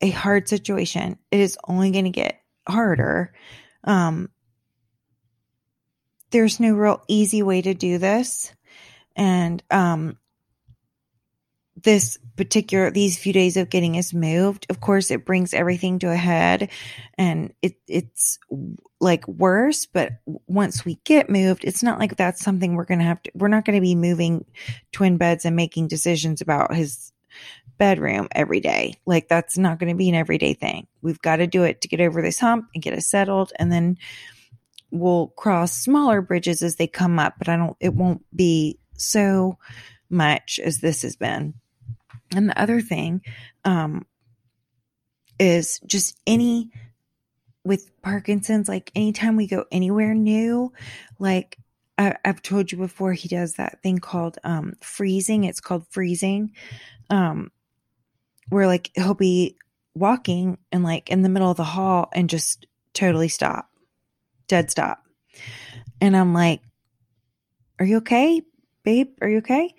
a 0.01 0.09
hard 0.09 0.49
situation. 0.49 1.17
It 1.29 1.39
is 1.39 1.57
only 1.67 1.91
going 1.91 2.05
to 2.05 2.09
get 2.09 2.41
harder. 2.67 3.33
Um, 3.83 4.29
there's 6.31 6.59
no 6.59 6.73
real 6.73 7.03
easy 7.07 7.43
way 7.43 7.61
to 7.61 7.73
do 7.73 7.97
this. 7.97 8.53
And, 9.15 9.61
um, 9.69 10.17
this 11.83 12.17
particular 12.35 12.89
these 12.91 13.17
few 13.17 13.33
days 13.33 13.57
of 13.57 13.69
getting 13.69 13.97
us 13.97 14.13
moved 14.13 14.65
of 14.69 14.79
course 14.79 15.11
it 15.11 15.25
brings 15.25 15.53
everything 15.53 15.99
to 15.99 16.09
a 16.09 16.15
head 16.15 16.69
and 17.17 17.53
it 17.61 17.75
it's 17.87 18.39
like 18.99 19.27
worse 19.27 19.85
but 19.85 20.13
once 20.47 20.85
we 20.85 20.95
get 21.03 21.29
moved 21.29 21.63
it's 21.65 21.83
not 21.83 21.99
like 21.99 22.15
that's 22.15 22.41
something 22.41 22.75
we're 22.75 22.85
going 22.85 22.99
to 22.99 23.05
have 23.05 23.21
to 23.21 23.31
we're 23.35 23.47
not 23.47 23.65
going 23.65 23.75
to 23.75 23.81
be 23.81 23.95
moving 23.95 24.45
twin 24.91 25.17
beds 25.17 25.45
and 25.45 25.55
making 25.55 25.87
decisions 25.87 26.41
about 26.41 26.73
his 26.73 27.11
bedroom 27.77 28.27
every 28.31 28.59
day. 28.59 28.93
Like 29.07 29.27
that's 29.27 29.57
not 29.57 29.79
going 29.79 29.91
to 29.91 29.97
be 29.97 30.07
an 30.09 30.13
everyday 30.13 30.53
thing. 30.53 30.85
We've 31.01 31.21
got 31.21 31.37
to 31.37 31.47
do 31.47 31.63
it 31.63 31.81
to 31.81 31.87
get 31.87 31.99
over 31.99 32.21
this 32.21 32.37
hump 32.37 32.67
and 32.75 32.83
get 32.83 32.93
us 32.93 33.07
settled 33.07 33.53
and 33.57 33.71
then 33.71 33.97
we'll 34.91 35.27
cross 35.29 35.73
smaller 35.73 36.21
bridges 36.21 36.61
as 36.61 36.75
they 36.75 36.85
come 36.85 37.17
up 37.17 37.35
but 37.37 37.47
i 37.47 37.55
don't 37.55 37.77
it 37.79 37.93
won't 37.93 38.23
be 38.35 38.77
so 38.97 39.57
much 40.09 40.59
as 40.63 40.79
this 40.79 41.01
has 41.01 41.15
been 41.15 41.53
and 42.35 42.49
the 42.49 42.61
other 42.61 42.81
thing 42.81 43.21
um, 43.65 44.05
is 45.39 45.79
just 45.85 46.17
any 46.25 46.71
with 47.63 47.91
Parkinson's, 48.01 48.67
like 48.67 48.91
anytime 48.95 49.35
we 49.35 49.47
go 49.47 49.65
anywhere 49.71 50.13
new, 50.13 50.73
like 51.19 51.57
I, 51.97 52.15
have 52.25 52.41
told 52.41 52.71
you 52.71 52.77
before, 52.77 53.13
he 53.13 53.27
does 53.27 53.55
that 53.55 53.81
thing 53.83 53.99
called 53.99 54.37
um, 54.43 54.73
freezing. 54.81 55.43
It's 55.43 55.61
called 55.61 55.85
freezing, 55.89 56.53
um, 57.09 57.51
where 58.49 58.67
like 58.67 58.91
he'll 58.95 59.13
be 59.13 59.57
walking 59.93 60.57
and 60.71 60.83
like 60.83 61.09
in 61.09 61.21
the 61.21 61.29
middle 61.29 61.51
of 61.51 61.57
the 61.57 61.63
hall 61.63 62.09
and 62.13 62.29
just 62.29 62.65
totally 62.93 63.27
stop, 63.27 63.69
dead 64.47 64.71
stop. 64.71 65.03
And 65.99 66.17
I'm 66.17 66.33
like, 66.33 66.61
Are 67.79 67.85
you 67.85 67.97
okay, 67.97 68.41
babe? 68.83 69.09
Are 69.21 69.29
you 69.29 69.37
okay? 69.39 69.75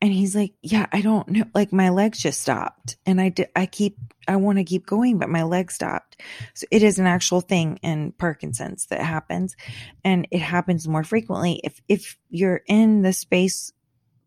And 0.00 0.12
he's 0.12 0.34
like 0.34 0.54
yeah 0.62 0.86
i 0.92 1.00
don't 1.00 1.28
know. 1.28 1.44
Like 1.54 1.72
my 1.72 1.90
legs 1.90 2.18
just 2.18 2.40
stopped. 2.40 2.96
And 3.06 3.20
i 3.20 3.28
did 3.28 3.48
i 3.56 3.66
keep 3.66 3.96
i 4.26 4.36
want 4.36 4.58
to 4.58 4.64
keep 4.64 4.86
going 4.86 5.18
but 5.18 5.28
my 5.28 5.42
legs 5.42 5.74
stopped. 5.74 6.20
So 6.54 6.66
it 6.70 6.82
is 6.82 6.98
an 6.98 7.06
actual 7.06 7.40
thing 7.40 7.78
in 7.82 8.12
parkinson's 8.12 8.86
that 8.86 9.00
happens. 9.00 9.56
And 10.04 10.28
it 10.30 10.40
happens 10.40 10.86
more 10.86 11.04
frequently. 11.04 11.60
If 11.64 11.80
if 11.88 12.16
you're 12.28 12.62
in 12.66 13.02
the 13.02 13.12
space 13.12 13.72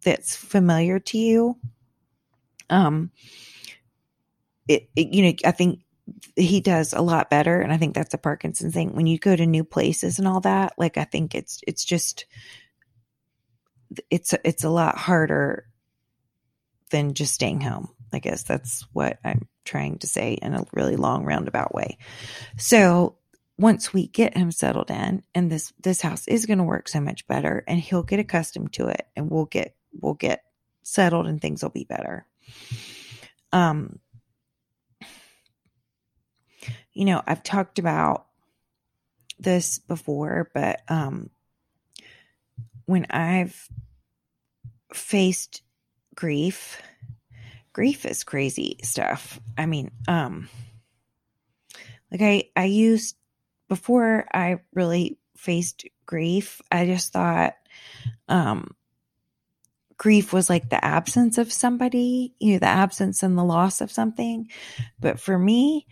that's 0.03 0.36
familiar 0.36 0.99
to 0.99 1.17
you 1.17 1.57
um 2.69 3.12
it, 4.67 4.89
it 4.95 5.13
you 5.13 5.23
know 5.23 5.34
i 5.45 5.51
think 5.51 5.81
he 6.36 6.60
does 6.60 6.93
a 6.93 7.01
lot 7.01 7.29
better. 7.29 7.62
And 7.62 7.71
i 7.71 7.77
think 7.77 7.95
that's 7.95 8.13
a 8.13 8.17
parkinson's 8.17 8.73
thing. 8.73 8.95
When 8.95 9.07
you 9.07 9.17
go 9.19 9.36
to 9.36 9.45
new 9.45 9.63
places 9.63 10.19
and 10.19 10.27
all 10.27 10.41
that 10.41 10.73
like 10.77 10.97
i 10.97 11.05
think 11.05 11.36
it's 11.36 11.62
it's 11.67 11.86
just 11.86 12.25
it's 14.10 14.34
it's 14.43 14.63
a 14.63 14.69
lot 14.69 14.97
harder 14.97 15.65
than 16.91 17.13
just 17.13 17.34
staying 17.34 17.62
home. 17.62 17.89
I 18.13 18.19
guess 18.19 18.43
that's 18.43 18.86
what 18.93 19.19
I'm 19.23 19.47
trying 19.65 19.99
to 19.99 20.08
say 20.08 20.34
in 20.34 20.54
a 20.54 20.65
really 20.73 20.95
long 20.97 21.23
roundabout 21.23 21.73
way. 21.73 21.97
So 22.58 23.17
once 23.58 23.93
we 23.93 24.08
get 24.08 24.36
him 24.36 24.51
settled 24.51 24.89
in 24.89 25.23
and 25.36 25.51
this 25.51 25.71
this 25.82 26.01
house 26.01 26.27
is 26.27 26.45
going 26.45 26.58
to 26.58 26.63
work 26.63 26.88
so 26.88 26.99
much 26.99 27.27
better 27.27 27.63
and 27.67 27.80
he'll 27.80 28.04
get 28.04 28.19
accustomed 28.19 28.73
to 28.73 28.88
it 28.88 29.08
and 29.15 29.30
we'll 29.30 29.45
get 29.45 29.75
we'll 29.93 30.13
get 30.13 30.43
settled 30.84 31.27
and 31.27 31.41
things 31.41 31.63
will 31.63 31.69
be 31.69 31.86
better. 31.86 32.25
Um 33.51 33.99
you 36.93 37.06
know, 37.06 37.21
I've 37.25 37.43
talked 37.43 37.80
about 37.80 38.25
this 39.39 39.80
before, 39.80 40.49
but 40.54 40.82
um 40.89 41.30
when 42.91 43.08
I've 43.10 43.69
faced 44.93 45.62
grief, 46.13 46.82
grief 47.71 48.06
is 48.06 48.25
crazy 48.25 48.77
stuff. 48.84 49.39
I 49.58 49.65
mean, 49.65 49.91
um 50.08 50.49
like 52.12 52.21
I 52.21 52.43
I 52.56 52.65
used 52.65 53.15
before 53.69 54.25
I 54.34 54.60
really 54.73 55.17
faced 55.38 55.86
grief, 56.06 56.62
I 56.69 56.86
just 56.86 57.13
thought 57.13 57.54
um 58.27 58.75
grief 59.97 60.34
was 60.34 60.49
like 60.49 60.69
the 60.69 60.84
absence 60.84 61.38
of 61.38 61.54
somebody, 61.54 62.34
you 62.39 62.54
know, 62.54 62.60
the 62.60 62.65
absence 62.65 63.23
and 63.23 63.38
the 63.38 63.43
loss 63.43 63.80
of 63.80 63.91
something. 63.91 64.49
But 64.99 65.19
for 65.19 65.38
me, 65.39 65.88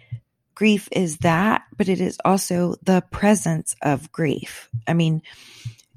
grief 0.53 0.89
is 0.91 1.19
that, 1.19 1.61
but 1.77 1.87
it 1.87 2.01
is 2.01 2.19
also 2.25 2.75
the 2.83 3.01
presence 3.11 3.75
of 3.81 4.11
grief. 4.11 4.67
I 4.85 4.93
mean, 4.93 5.21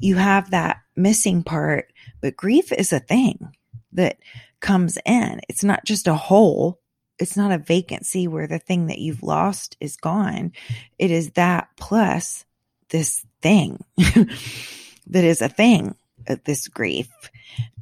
you 0.03 0.17
have 0.17 0.51
that 0.51 0.83
missing 0.97 1.45
part, 1.45 1.93
but 2.21 2.37
grief 2.37 2.73
is 2.73 2.93
a 2.93 2.99
thing 2.99 3.53
that 3.93 4.19
comes 4.61 4.99
in. 5.07 5.41
It's 5.49 5.63
not 5.63 5.85
just 5.85 6.09
a 6.09 6.15
hole. 6.15 6.81
It's 7.21 7.37
not 7.37 7.53
a 7.53 7.59
vacancy 7.59 8.27
where 8.27 8.49
the 8.49 8.59
thing 8.59 8.89
that 8.89 8.99
you've 8.99 9.23
lost 9.23 9.77
is 9.81 9.97
gone. 9.97 10.53
It 10.99 11.13
is 11.13 11.31
that 11.33 11.69
plus 11.77 12.45
this 12.89 13.25
thing 13.41 13.85
that 13.97 15.25
is 15.25 15.41
a 15.41 15.49
thing, 15.49 15.95
uh, 16.29 16.37
this 16.45 16.67
grief. 16.67 17.09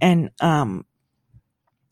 And, 0.01 0.31
um, 0.41 0.85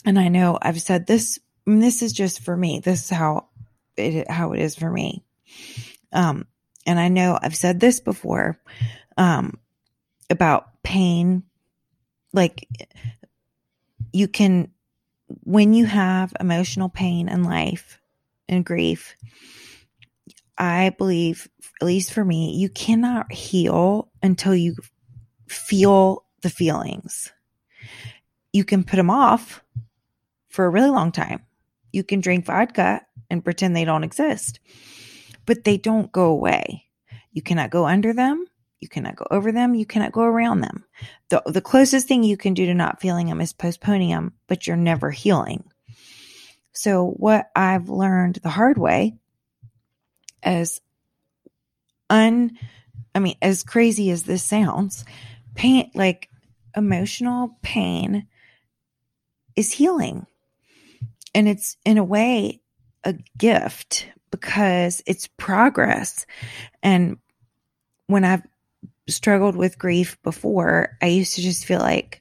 and 0.04 0.18
I 0.18 0.28
know 0.28 0.58
I've 0.60 0.82
said 0.82 1.06
this, 1.06 1.38
this 1.64 2.02
is 2.02 2.12
just 2.12 2.40
for 2.40 2.54
me. 2.54 2.80
This 2.80 3.04
is 3.04 3.10
how 3.10 3.48
it, 3.96 4.30
how 4.30 4.52
it 4.52 4.60
is 4.60 4.74
for 4.74 4.90
me. 4.90 5.24
Um, 6.12 6.46
and 6.86 7.00
I 7.00 7.08
know 7.08 7.38
I've 7.40 7.56
said 7.56 7.80
this 7.80 8.00
before, 8.00 8.58
um, 9.16 9.58
about 10.30 10.82
pain. 10.82 11.42
Like 12.32 12.68
you 14.12 14.28
can, 14.28 14.70
when 15.44 15.74
you 15.74 15.86
have 15.86 16.32
emotional 16.38 16.88
pain 16.88 17.28
in 17.28 17.44
life 17.44 18.00
and 18.48 18.64
grief, 18.64 19.16
I 20.56 20.90
believe, 20.90 21.48
at 21.80 21.86
least 21.86 22.12
for 22.12 22.24
me, 22.24 22.56
you 22.56 22.68
cannot 22.68 23.32
heal 23.32 24.10
until 24.22 24.54
you 24.54 24.74
feel 25.46 26.24
the 26.42 26.50
feelings. 26.50 27.32
You 28.52 28.64
can 28.64 28.82
put 28.82 28.96
them 28.96 29.10
off 29.10 29.62
for 30.48 30.64
a 30.64 30.70
really 30.70 30.90
long 30.90 31.12
time. 31.12 31.44
You 31.92 32.02
can 32.02 32.20
drink 32.20 32.44
vodka 32.44 33.02
and 33.30 33.44
pretend 33.44 33.76
they 33.76 33.84
don't 33.84 34.04
exist, 34.04 34.60
but 35.46 35.64
they 35.64 35.76
don't 35.76 36.10
go 36.10 36.26
away. 36.26 36.84
You 37.32 37.42
cannot 37.42 37.70
go 37.70 37.86
under 37.86 38.12
them. 38.12 38.46
You 38.80 38.88
cannot 38.88 39.16
go 39.16 39.26
over 39.30 39.50
them. 39.50 39.74
You 39.74 39.86
cannot 39.86 40.12
go 40.12 40.22
around 40.22 40.60
them. 40.60 40.84
The, 41.30 41.42
the 41.46 41.60
closest 41.60 42.06
thing 42.06 42.22
you 42.22 42.36
can 42.36 42.54
do 42.54 42.66
to 42.66 42.74
not 42.74 43.00
feeling 43.00 43.26
them 43.26 43.40
is 43.40 43.52
postponing 43.52 44.10
them, 44.10 44.34
but 44.46 44.66
you're 44.66 44.76
never 44.76 45.10
healing. 45.10 45.64
So, 46.72 47.06
what 47.06 47.50
I've 47.56 47.88
learned 47.88 48.36
the 48.36 48.50
hard 48.50 48.78
way 48.78 49.14
as 50.44 50.80
un, 52.08 52.56
I 53.14 53.18
mean, 53.18 53.36
as 53.42 53.64
crazy 53.64 54.10
as 54.10 54.22
this 54.22 54.44
sounds, 54.44 55.04
pain, 55.56 55.90
like 55.94 56.28
emotional 56.76 57.58
pain 57.62 58.28
is 59.56 59.72
healing. 59.72 60.26
And 61.34 61.48
it's 61.48 61.76
in 61.84 61.98
a 61.98 62.04
way 62.04 62.60
a 63.02 63.14
gift 63.36 64.08
because 64.30 65.02
it's 65.04 65.26
progress. 65.36 66.26
And 66.82 67.18
when 68.06 68.24
I've 68.24 68.42
struggled 69.08 69.56
with 69.56 69.78
grief 69.78 70.20
before, 70.22 70.96
I 71.02 71.06
used 71.06 71.34
to 71.36 71.42
just 71.42 71.64
feel 71.64 71.80
like, 71.80 72.20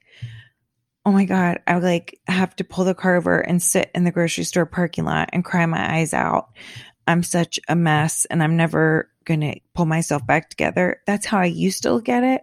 oh 1.06 1.12
my 1.12 1.26
God, 1.26 1.60
I 1.68 1.76
would 1.76 1.84
like 1.84 2.20
have 2.28 2.56
to 2.58 2.64
pull 2.64 2.86
the 2.86 2.94
car 2.94 3.16
over 3.16 3.40
and 3.40 3.62
sit 3.62 3.92
in 3.96 4.04
the 4.04 4.12
grocery 4.12 4.44
store 4.44 4.66
parking 4.66 5.06
lot 5.06 5.30
and 5.34 5.46
cry 5.46 5.66
my 5.66 5.98
eyes 5.98 6.14
out. 6.14 6.50
I'm 7.08 7.24
such 7.24 7.60
a 7.70 7.76
mess 7.76 8.26
and 8.26 8.44
I'm 8.44 8.58
never 8.58 9.10
going 9.24 9.42
to 9.42 9.60
pull 9.74 9.86
myself 9.86 10.26
back 10.28 10.50
together. 10.50 11.02
That's 11.06 11.26
how 11.26 11.40
I 11.40 11.46
used 11.46 11.84
to 11.84 11.94
look 11.94 12.10
at 12.10 12.24
it. 12.24 12.42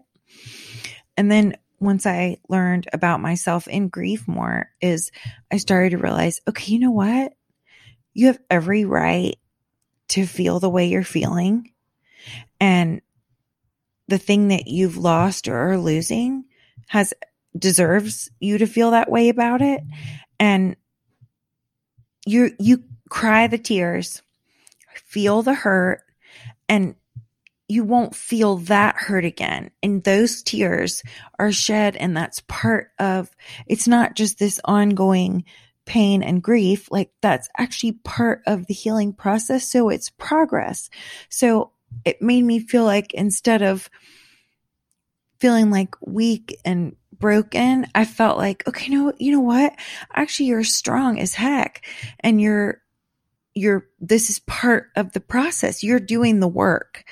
And 1.16 1.30
then 1.30 1.56
once 1.78 2.06
I 2.06 2.38
learned 2.48 2.88
about 2.92 3.20
myself 3.20 3.68
in 3.68 3.88
grief 3.88 4.26
more 4.26 4.70
is 4.80 5.10
I 5.52 5.58
started 5.58 5.90
to 5.90 5.98
realize, 5.98 6.40
okay, 6.48 6.72
you 6.72 6.78
know 6.78 6.90
what? 6.90 7.34
You 8.14 8.28
have 8.28 8.38
every 8.50 8.84
right 8.84 9.36
to 10.08 10.26
feel 10.26 10.60
the 10.60 10.70
way 10.70 10.86
you're 10.86 11.04
feeling. 11.04 11.70
And 12.60 13.02
the 14.08 14.18
thing 14.18 14.48
that 14.48 14.66
you've 14.66 14.96
lost 14.96 15.48
or 15.48 15.72
are 15.72 15.78
losing 15.78 16.44
has 16.88 17.14
deserves 17.56 18.30
you 18.40 18.58
to 18.58 18.66
feel 18.66 18.90
that 18.90 19.10
way 19.10 19.28
about 19.28 19.62
it. 19.62 19.82
And 20.38 20.76
you 22.26 22.52
you 22.58 22.84
cry 23.08 23.46
the 23.46 23.58
tears 23.58 24.22
feel 24.94 25.42
the 25.42 25.54
hurt 25.54 26.02
and 26.68 26.94
you 27.68 27.84
won't 27.84 28.14
feel 28.14 28.56
that 28.56 28.96
hurt 28.96 29.24
again. 29.24 29.70
And 29.82 30.04
those 30.04 30.42
tears 30.42 31.02
are 31.38 31.52
shed 31.52 31.96
and 31.96 32.16
that's 32.16 32.40
part 32.40 32.90
of 32.98 33.30
it's 33.66 33.88
not 33.88 34.16
just 34.16 34.38
this 34.38 34.60
ongoing 34.64 35.44
pain 35.86 36.22
and 36.22 36.42
grief 36.42 36.90
like 36.90 37.10
that's 37.20 37.48
actually 37.58 37.92
part 37.92 38.42
of 38.46 38.66
the 38.66 38.74
healing 38.74 39.12
process. 39.12 39.70
So 39.70 39.88
it's 39.88 40.10
progress. 40.10 40.90
So 41.28 41.72
it 42.04 42.20
made 42.22 42.42
me 42.42 42.58
feel 42.58 42.84
like 42.84 43.14
instead 43.14 43.62
of 43.62 43.90
feeling 45.40 45.70
like 45.70 45.94
weak 46.00 46.58
and 46.64 46.96
broken, 47.18 47.86
I 47.94 48.04
felt 48.04 48.38
like, 48.38 48.66
okay, 48.68 48.92
no, 48.92 49.12
you 49.18 49.32
know 49.32 49.40
what? 49.40 49.74
Actually, 50.12 50.46
you're 50.46 50.64
strong 50.64 51.18
as 51.18 51.34
heck 51.34 51.84
and 52.20 52.40
you're, 52.40 52.80
you're, 53.54 53.86
this 54.00 54.30
is 54.30 54.40
part 54.40 54.88
of 54.96 55.12
the 55.12 55.20
process. 55.20 55.82
You're 55.82 56.00
doing 56.00 56.40
the 56.40 56.48
work 56.48 57.04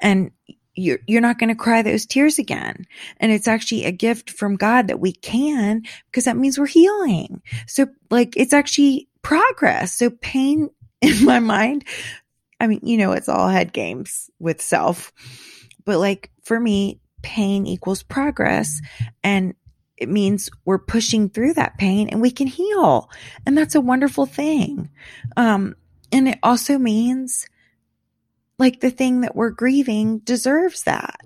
and 0.00 0.30
you're, 0.74 1.00
you're 1.06 1.20
not 1.20 1.38
going 1.38 1.48
to 1.48 1.54
cry 1.54 1.82
those 1.82 2.06
tears 2.06 2.38
again. 2.38 2.86
And 3.18 3.32
it's 3.32 3.48
actually 3.48 3.84
a 3.84 3.92
gift 3.92 4.30
from 4.30 4.56
God 4.56 4.88
that 4.88 5.00
we 5.00 5.12
can 5.12 5.82
because 6.06 6.24
that 6.24 6.36
means 6.36 6.58
we're 6.58 6.66
healing. 6.66 7.42
So 7.66 7.88
like 8.10 8.36
it's 8.36 8.52
actually 8.52 9.08
progress. 9.22 9.94
So 9.94 10.10
pain 10.10 10.70
in 11.00 11.24
my 11.24 11.40
mind 11.40 11.84
I 12.60 12.66
mean, 12.66 12.80
you 12.82 12.96
know, 12.96 13.12
it's 13.12 13.28
all 13.28 13.48
head 13.48 13.72
games 13.72 14.30
with 14.38 14.60
self. 14.60 15.12
But 15.84 15.98
like 15.98 16.30
for 16.42 16.58
me, 16.58 17.00
pain 17.22 17.66
equals 17.66 18.02
progress. 18.02 18.80
And 19.22 19.54
it 19.96 20.08
means 20.08 20.50
we're 20.64 20.78
pushing 20.78 21.28
through 21.28 21.54
that 21.54 21.78
pain 21.78 22.08
and 22.08 22.20
we 22.20 22.30
can 22.30 22.46
heal. 22.46 23.10
And 23.46 23.56
that's 23.56 23.74
a 23.74 23.80
wonderful 23.80 24.26
thing. 24.26 24.90
Um, 25.36 25.74
and 26.12 26.28
it 26.28 26.38
also 26.42 26.78
means 26.78 27.46
like 28.58 28.80
the 28.80 28.90
thing 28.90 29.22
that 29.22 29.36
we're 29.36 29.50
grieving 29.50 30.18
deserves 30.18 30.84
that. 30.84 31.20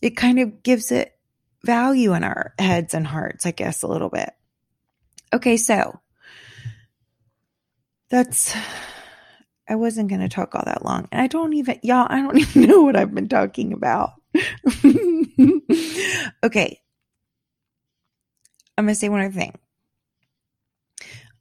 It 0.00 0.16
kind 0.16 0.38
of 0.38 0.62
gives 0.62 0.92
it 0.92 1.16
value 1.64 2.14
in 2.14 2.22
our 2.22 2.54
heads 2.58 2.94
and 2.94 3.06
hearts, 3.06 3.46
I 3.46 3.50
guess, 3.50 3.82
a 3.82 3.88
little 3.88 4.10
bit. 4.10 4.30
Okay, 5.32 5.56
so 5.56 6.00
that's 8.08 8.56
I 9.68 9.74
wasn't 9.74 10.08
going 10.08 10.22
to 10.22 10.28
talk 10.28 10.54
all 10.54 10.62
that 10.64 10.84
long. 10.84 11.08
And 11.12 11.20
I 11.20 11.26
don't 11.26 11.52
even, 11.52 11.78
y'all, 11.82 12.06
I 12.08 12.22
don't 12.22 12.38
even 12.56 12.62
know 12.62 12.82
what 12.82 12.96
I've 12.96 13.14
been 13.14 13.28
talking 13.28 13.72
about. 13.72 14.12
okay. 16.42 16.80
I'm 18.76 18.84
going 18.84 18.94
to 18.94 18.94
say 18.94 19.08
one 19.08 19.20
other 19.20 19.32
thing. 19.32 19.58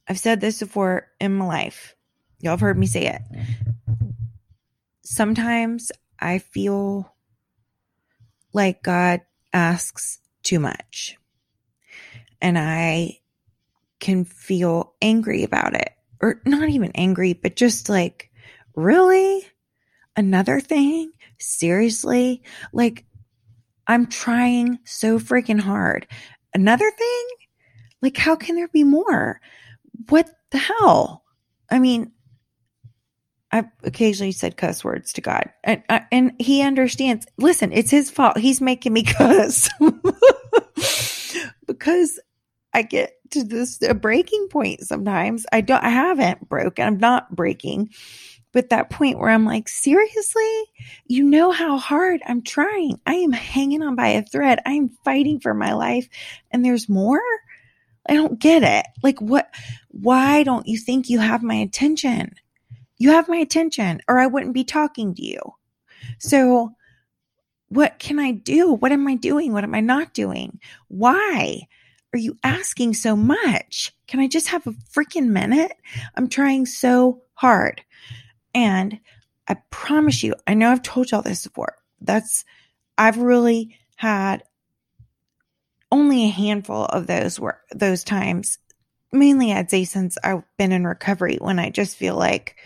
I've 0.08 0.20
said 0.20 0.42
this 0.42 0.60
before 0.60 1.08
in 1.20 1.36
my 1.36 1.46
life. 1.46 1.96
Y'all 2.40 2.52
have 2.52 2.60
heard 2.60 2.78
me 2.78 2.88
say 2.88 3.08
it. 3.08 3.22
Sometimes 5.04 5.92
I 6.20 6.40
feel 6.40 7.14
like 8.54 8.84
God 8.84 9.22
asks 9.54 10.20
too 10.44 10.60
much. 10.60 11.18
And 12.42 12.58
I 12.58 13.20
can 14.00 14.26
feel 14.26 14.94
angry 15.02 15.44
about 15.44 15.74
it 15.74 15.97
or 16.22 16.42
not 16.46 16.70
even 16.70 16.92
angry, 16.96 17.34
but 17.34 17.56
just 17.56 17.90
like, 17.90 18.32
really? 18.76 19.46
Another 20.16 20.60
thing? 20.60 21.12
Seriously? 21.40 22.44
Like, 22.74 23.06
I'm 23.88 24.08
trying 24.08 24.80
so 24.84 25.20
freaking 25.20 25.60
hard. 25.60 26.08
Another 26.54 26.92
thing? 26.92 27.28
Like, 28.02 28.18
how 28.18 28.36
can 28.36 28.56
there 28.56 28.68
be 28.68 28.84
more? 28.84 29.40
What 30.10 30.30
the 30.52 30.58
hell? 30.58 31.24
I 31.70 31.80
mean, 31.80 32.12
I've 33.52 33.68
occasionally 33.84 34.34
said 34.34 34.58
cuss 34.58 34.84
words 34.84 35.14
to 35.14 35.22
God, 35.22 35.50
and 35.64 35.82
uh, 35.88 36.02
and 36.12 36.34
He 36.38 36.62
understands. 36.62 37.26
Listen, 37.38 37.72
it's 37.72 37.92
His 37.92 38.12
fault. 38.12 38.38
He's 38.38 38.60
making 38.60 38.94
me 38.94 39.04
cuss 39.04 39.70
because 41.68 42.20
I 42.78 42.84
get 42.84 43.14
to 43.32 43.44
this 43.44 43.82
a 43.82 43.96
breaking 43.96 44.50
point 44.50 44.82
sometimes. 44.82 45.48
I 45.52 45.62
don't 45.62 45.84
I 45.84 45.90
haven't 45.90 46.48
broken. 46.48 46.86
I'm 46.86 47.00
not 47.00 47.36
breaking. 47.36 47.90
But 48.52 48.70
that 48.70 48.92
point 48.92 49.18
where 49.18 49.32
I'm 49.32 49.46
like, 49.46 49.68
seriously? 49.68 50.64
You 51.08 51.24
know 51.24 51.50
how 51.50 51.80
hard 51.80 52.22
I'm 52.28 52.44
trying. 52.44 53.00
I 53.08 53.16
am 53.16 53.32
hanging 53.32 53.82
on 53.82 53.96
by 53.96 54.10
a 54.10 54.24
thread. 54.24 54.60
I 54.64 54.74
am 54.74 54.90
fighting 55.04 55.40
for 55.40 55.56
my 55.56 55.74
life 55.74 56.08
and 56.52 56.64
there's 56.64 56.88
more? 56.88 57.20
I 58.08 58.14
don't 58.14 58.38
get 58.38 58.62
it. 58.62 58.86
Like 59.02 59.20
what 59.20 59.50
why 59.88 60.44
don't 60.44 60.68
you 60.68 60.78
think 60.78 61.10
you 61.10 61.18
have 61.18 61.42
my 61.42 61.56
attention? 61.56 62.36
You 63.00 63.10
have 63.10 63.28
my 63.28 63.38
attention 63.38 64.02
or 64.08 64.20
I 64.20 64.28
wouldn't 64.28 64.54
be 64.54 64.64
talking 64.64 65.16
to 65.16 65.26
you. 65.26 65.40
So 66.20 66.76
what 67.70 67.98
can 67.98 68.20
I 68.20 68.34
do? 68.34 68.74
What 68.74 68.92
am 68.92 69.08
I 69.08 69.16
doing? 69.16 69.52
What 69.52 69.64
am 69.64 69.74
I 69.74 69.82
not 69.82 70.14
doing? 70.14 70.60
Why? 70.90 71.68
Are 72.14 72.20
you 72.20 72.38
asking 72.44 72.94
so 72.94 73.16
much? 73.16 73.94
Can 74.08 74.20
I 74.20 74.28
just 74.28 74.48
have 74.50 74.66
a 74.66 74.72
freaking 74.72 75.28
minute? 75.28 75.74
I'm 76.16 76.30
trying 76.30 76.66
so 76.66 77.22
hard. 77.34 77.82
And 78.54 79.00
I 79.48 79.58
promise 79.70 80.24
you, 80.24 80.34
I 80.46 80.54
know 80.54 80.72
I've 80.72 80.82
told 80.82 81.12
y'all 81.12 81.22
this 81.22 81.46
before. 81.46 81.76
That's, 82.02 82.46
I've 82.98 83.18
really 83.18 83.78
had 83.96 84.44
only 85.92 86.26
a 86.26 86.30
handful 86.30 86.86
of 86.86 87.08
those 87.08 87.40
were 87.40 87.60
those 87.72 88.04
times. 88.04 88.58
Mainly, 89.12 89.54
I'd 89.54 89.72
say 89.72 89.86
since 89.86 90.18
I've 90.24 90.44
been 90.58 90.72
in 90.72 90.86
recovery, 90.86 91.38
when 91.40 91.60
I 91.60 91.70
just 91.70 91.96
feel 91.96 92.16
like, 92.16 92.58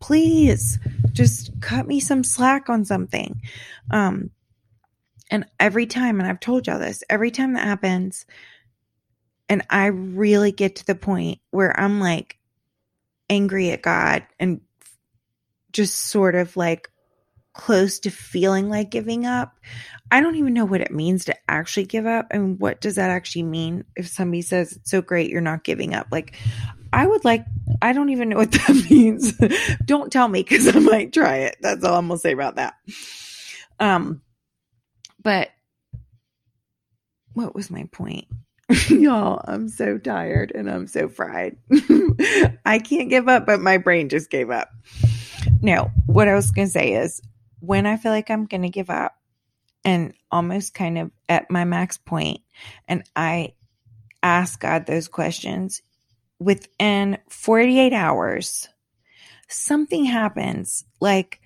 please, 0.00 0.78
just 1.12 1.60
cut 1.60 1.86
me 1.86 2.00
some 2.00 2.24
slack 2.24 2.68
on 2.68 2.84
something. 2.84 3.40
Um, 3.90 4.30
and 5.30 5.46
every 5.60 5.86
time, 5.86 6.20
and 6.20 6.28
I've 6.28 6.40
told 6.40 6.66
y'all 6.66 6.78
this, 6.78 7.04
every 7.08 7.30
time 7.30 7.54
that 7.54 7.64
happens, 7.64 8.26
and 9.48 9.62
I 9.70 9.86
really 9.86 10.52
get 10.52 10.76
to 10.76 10.86
the 10.86 10.94
point 10.94 11.38
where 11.50 11.78
I'm 11.78 12.00
like 12.00 12.38
angry 13.28 13.70
at 13.70 13.82
God 13.82 14.26
and 14.38 14.60
just 15.72 15.96
sort 15.96 16.34
of 16.34 16.56
like 16.56 16.90
close 17.52 18.00
to 18.00 18.10
feeling 18.10 18.68
like 18.68 18.90
giving 18.90 19.26
up. 19.26 19.58
I 20.10 20.20
don't 20.20 20.36
even 20.36 20.54
know 20.54 20.64
what 20.64 20.80
it 20.80 20.90
means 20.90 21.26
to 21.26 21.36
actually 21.48 21.86
give 21.86 22.06
up. 22.06 22.26
and 22.30 22.58
what 22.58 22.80
does 22.80 22.96
that 22.96 23.10
actually 23.10 23.44
mean 23.44 23.84
if 23.96 24.08
somebody 24.08 24.42
says 24.42 24.72
it's 24.72 24.90
so 24.90 25.00
great 25.02 25.30
you're 25.30 25.40
not 25.40 25.64
giving 25.64 25.94
up? 25.94 26.08
Like 26.10 26.34
I 26.92 27.06
would 27.06 27.24
like, 27.24 27.44
I 27.82 27.92
don't 27.92 28.10
even 28.10 28.28
know 28.28 28.36
what 28.36 28.52
that 28.52 28.86
means. 28.90 29.32
don't 29.84 30.12
tell 30.12 30.28
me 30.28 30.42
because 30.42 30.68
I 30.74 30.78
might 30.78 31.12
try 31.12 31.38
it. 31.38 31.56
That's 31.60 31.84
all 31.84 31.98
I'm 31.98 32.08
going 32.08 32.18
to 32.18 32.22
say 32.22 32.32
about 32.32 32.56
that. 32.56 32.74
Um, 33.80 34.22
but 35.22 35.50
what 37.32 37.54
was 37.54 37.70
my 37.70 37.88
point? 37.90 38.26
Y'all, 38.88 39.44
I'm 39.46 39.68
so 39.68 39.98
tired 39.98 40.52
and 40.54 40.70
I'm 40.70 40.86
so 40.86 41.08
fried. 41.08 41.56
I 42.64 42.80
can't 42.82 43.10
give 43.10 43.28
up, 43.28 43.46
but 43.46 43.60
my 43.60 43.78
brain 43.78 44.08
just 44.08 44.30
gave 44.30 44.50
up. 44.50 44.70
No, 45.60 45.90
what 46.06 46.28
I 46.28 46.34
was 46.34 46.50
going 46.50 46.68
to 46.68 46.72
say 46.72 46.94
is 46.94 47.20
when 47.60 47.86
I 47.86 47.96
feel 47.96 48.12
like 48.12 48.30
I'm 48.30 48.46
going 48.46 48.62
to 48.62 48.70
give 48.70 48.90
up 48.90 49.14
and 49.84 50.14
almost 50.30 50.74
kind 50.74 50.98
of 50.98 51.10
at 51.28 51.50
my 51.50 51.64
max 51.64 51.98
point, 51.98 52.40
and 52.88 53.04
I 53.14 53.54
ask 54.22 54.58
God 54.58 54.86
those 54.86 55.08
questions 55.08 55.82
within 56.38 57.18
48 57.28 57.92
hours, 57.92 58.68
something 59.48 60.04
happens 60.04 60.84
like 61.00 61.40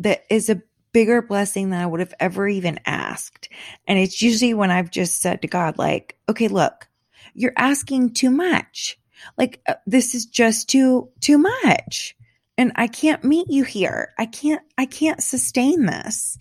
that 0.00 0.24
is 0.28 0.50
a 0.50 0.62
bigger 0.94 1.20
blessing 1.20 1.68
than 1.68 1.80
I 1.80 1.86
would 1.86 2.00
have 2.00 2.14
ever 2.18 2.48
even 2.48 2.80
asked. 2.86 3.50
And 3.86 3.98
it's 3.98 4.22
usually 4.22 4.54
when 4.54 4.70
I've 4.70 4.90
just 4.90 5.20
said 5.20 5.42
to 5.42 5.48
God, 5.48 5.76
like, 5.76 6.16
okay, 6.28 6.48
look, 6.48 6.88
you're 7.34 7.52
asking 7.58 8.14
too 8.14 8.30
much. 8.30 8.98
Like, 9.36 9.60
uh, 9.68 9.74
this 9.86 10.14
is 10.14 10.24
just 10.24 10.70
too, 10.70 11.10
too 11.20 11.36
much. 11.36 12.16
And 12.56 12.72
I 12.76 12.86
can't 12.86 13.24
meet 13.24 13.48
you 13.50 13.64
here. 13.64 14.14
I 14.18 14.26
can't, 14.26 14.62
I 14.78 14.86
can't 14.86 15.22
sustain 15.22 15.84
this. 15.84 16.38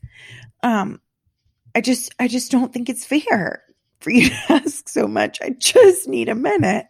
Um, 0.62 1.02
I 1.76 1.82
just, 1.82 2.14
I 2.20 2.28
just 2.28 2.52
don't 2.52 2.72
think 2.72 2.90
it's 2.90 3.06
fair 3.06 3.64
for 4.02 4.12
you 4.12 4.30
to 4.30 4.36
ask 4.50 4.88
so 4.88 5.08
much. 5.08 5.42
I 5.42 5.50
just 5.58 6.08
need 6.08 6.30
a 6.30 6.36
minute. 6.36 6.86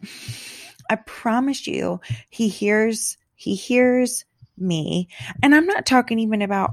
I 0.89 0.97
promise 0.97 1.65
you, 1.65 2.01
he 2.29 2.49
hears, 2.49 3.17
he 3.35 3.55
hears 3.55 4.25
me. 4.57 5.07
And 5.41 5.55
I'm 5.55 5.65
not 5.65 5.85
talking 5.85 6.19
even 6.19 6.41
about 6.41 6.71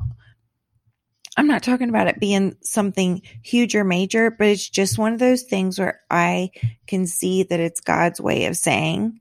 I'm 1.40 1.46
not 1.46 1.62
talking 1.62 1.88
about 1.88 2.06
it 2.06 2.20
being 2.20 2.54
something 2.60 3.22
huge 3.40 3.74
or 3.74 3.82
major, 3.82 4.30
but 4.30 4.48
it's 4.48 4.68
just 4.68 4.98
one 4.98 5.14
of 5.14 5.18
those 5.18 5.44
things 5.44 5.78
where 5.78 5.98
I 6.10 6.50
can 6.86 7.06
see 7.06 7.44
that 7.44 7.58
it's 7.58 7.80
God's 7.80 8.20
way 8.20 8.44
of 8.44 8.58
saying, 8.58 9.20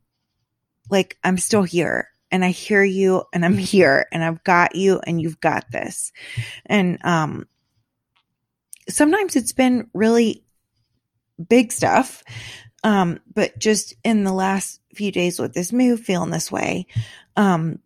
like, 0.89 1.17
I'm 1.23 1.37
still 1.37 1.63
here 1.63 2.09
and 2.29 2.43
I 2.43 2.49
hear 2.49 2.83
you 2.83 3.23
and 3.31 3.45
I'm 3.45 3.57
here 3.57 4.05
and 4.11 4.21
I've 4.21 4.43
got 4.43 4.75
you 4.75 4.99
and 5.07 5.21
you've 5.21 5.39
got 5.39 5.71
this. 5.71 6.11
And, 6.65 6.97
um, 7.05 7.47
sometimes 8.89 9.37
it's 9.37 9.53
been 9.53 9.89
really 9.93 10.43
big 11.47 11.71
stuff. 11.71 12.25
Um, 12.83 13.21
but 13.33 13.57
just 13.57 13.93
in 14.03 14.25
the 14.25 14.33
last 14.33 14.81
few 14.93 15.13
days 15.13 15.39
with 15.39 15.53
this 15.53 15.71
move, 15.71 16.01
feeling 16.01 16.31
this 16.31 16.51
way, 16.51 16.87
um, 17.37 17.79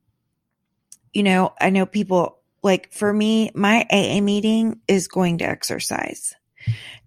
you 1.13 1.21
know, 1.21 1.53
I 1.61 1.69
know 1.69 1.85
people 1.85 2.39
like 2.63 2.91
for 2.91 3.11
me, 3.11 3.51
my 3.53 3.85
AA 3.91 4.21
meeting 4.21 4.79
is 4.87 5.07
going 5.07 5.39
to 5.39 5.45
exercise. 5.45 6.33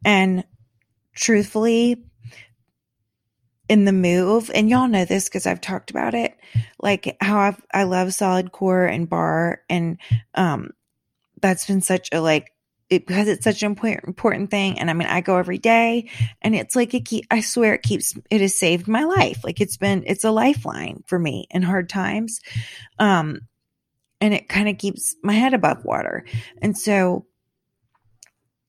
And 0.04 0.44
truthfully, 1.14 2.04
in 3.68 3.84
the 3.84 3.92
move, 3.92 4.50
and 4.54 4.70
y'all 4.70 4.86
know 4.86 5.04
this 5.04 5.24
because 5.24 5.46
I've 5.46 5.60
talked 5.60 5.90
about 5.90 6.14
it, 6.14 6.36
like 6.80 7.16
how 7.20 7.38
I've, 7.38 7.60
I 7.72 7.82
love 7.84 8.14
solid 8.14 8.52
core 8.52 8.84
and 8.84 9.08
barre, 9.08 9.58
And, 9.68 9.98
um, 10.34 10.70
that's 11.40 11.66
been 11.66 11.80
such 11.80 12.10
a 12.12 12.20
like, 12.20 12.52
it, 12.88 13.04
because 13.04 13.26
it's 13.26 13.42
such 13.42 13.62
an 13.62 13.70
important, 13.70 14.06
important 14.06 14.50
thing. 14.50 14.78
And 14.78 14.88
I 14.88 14.92
mean, 14.92 15.08
I 15.08 15.20
go 15.20 15.38
every 15.38 15.58
day 15.58 16.08
and 16.40 16.54
it's 16.54 16.76
like, 16.76 16.94
it 16.94 17.04
keep, 17.04 17.26
I 17.30 17.40
swear 17.40 17.74
it 17.74 17.82
keeps, 17.82 18.16
it 18.30 18.40
has 18.40 18.56
saved 18.56 18.86
my 18.86 19.02
life. 19.02 19.42
Like 19.42 19.60
it's 19.60 19.76
been, 19.76 20.04
it's 20.06 20.24
a 20.24 20.30
lifeline 20.30 21.02
for 21.06 21.18
me 21.18 21.48
in 21.50 21.62
hard 21.62 21.88
times. 21.88 22.40
Um, 23.00 23.40
and 24.20 24.34
it 24.34 24.48
kind 24.48 24.68
of 24.68 24.78
keeps 24.78 25.16
my 25.22 25.32
head 25.32 25.54
above 25.54 25.84
water. 25.84 26.24
And 26.60 26.76
so 26.76 27.26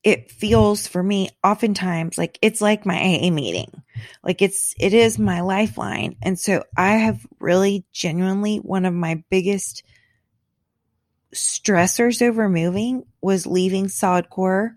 it 0.04 0.30
feels 0.30 0.86
for 0.86 1.02
me 1.02 1.30
oftentimes 1.42 2.16
like 2.16 2.38
it's 2.40 2.60
like 2.60 2.86
my 2.86 2.96
AA 2.96 3.30
meeting. 3.30 3.82
Like 4.22 4.42
it's, 4.42 4.74
it 4.78 4.94
is 4.94 5.18
my 5.18 5.40
lifeline. 5.40 6.16
And 6.22 6.38
so 6.38 6.64
I 6.76 6.92
have 6.92 7.26
really 7.40 7.84
genuinely 7.92 8.58
one 8.58 8.84
of 8.84 8.94
my 8.94 9.22
biggest 9.28 9.82
stressors 11.34 12.22
over 12.22 12.48
moving 12.48 13.04
was 13.20 13.46
leaving 13.46 13.88
solid 13.88 14.30
core 14.30 14.76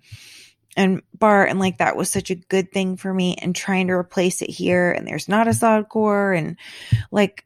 and 0.75 1.01
barre 1.13 1.47
and 1.47 1.59
like 1.59 1.77
that 1.77 1.95
was 1.95 2.09
such 2.09 2.29
a 2.29 2.35
good 2.35 2.71
thing 2.71 2.97
for 2.97 3.13
me 3.13 3.35
and 3.35 3.55
trying 3.55 3.87
to 3.87 3.93
replace 3.93 4.41
it 4.41 4.49
here 4.49 4.91
and 4.91 5.07
there's 5.07 5.29
not 5.29 5.47
a 5.47 5.53
solid 5.53 5.87
core 5.87 6.33
and 6.33 6.57
like 7.09 7.45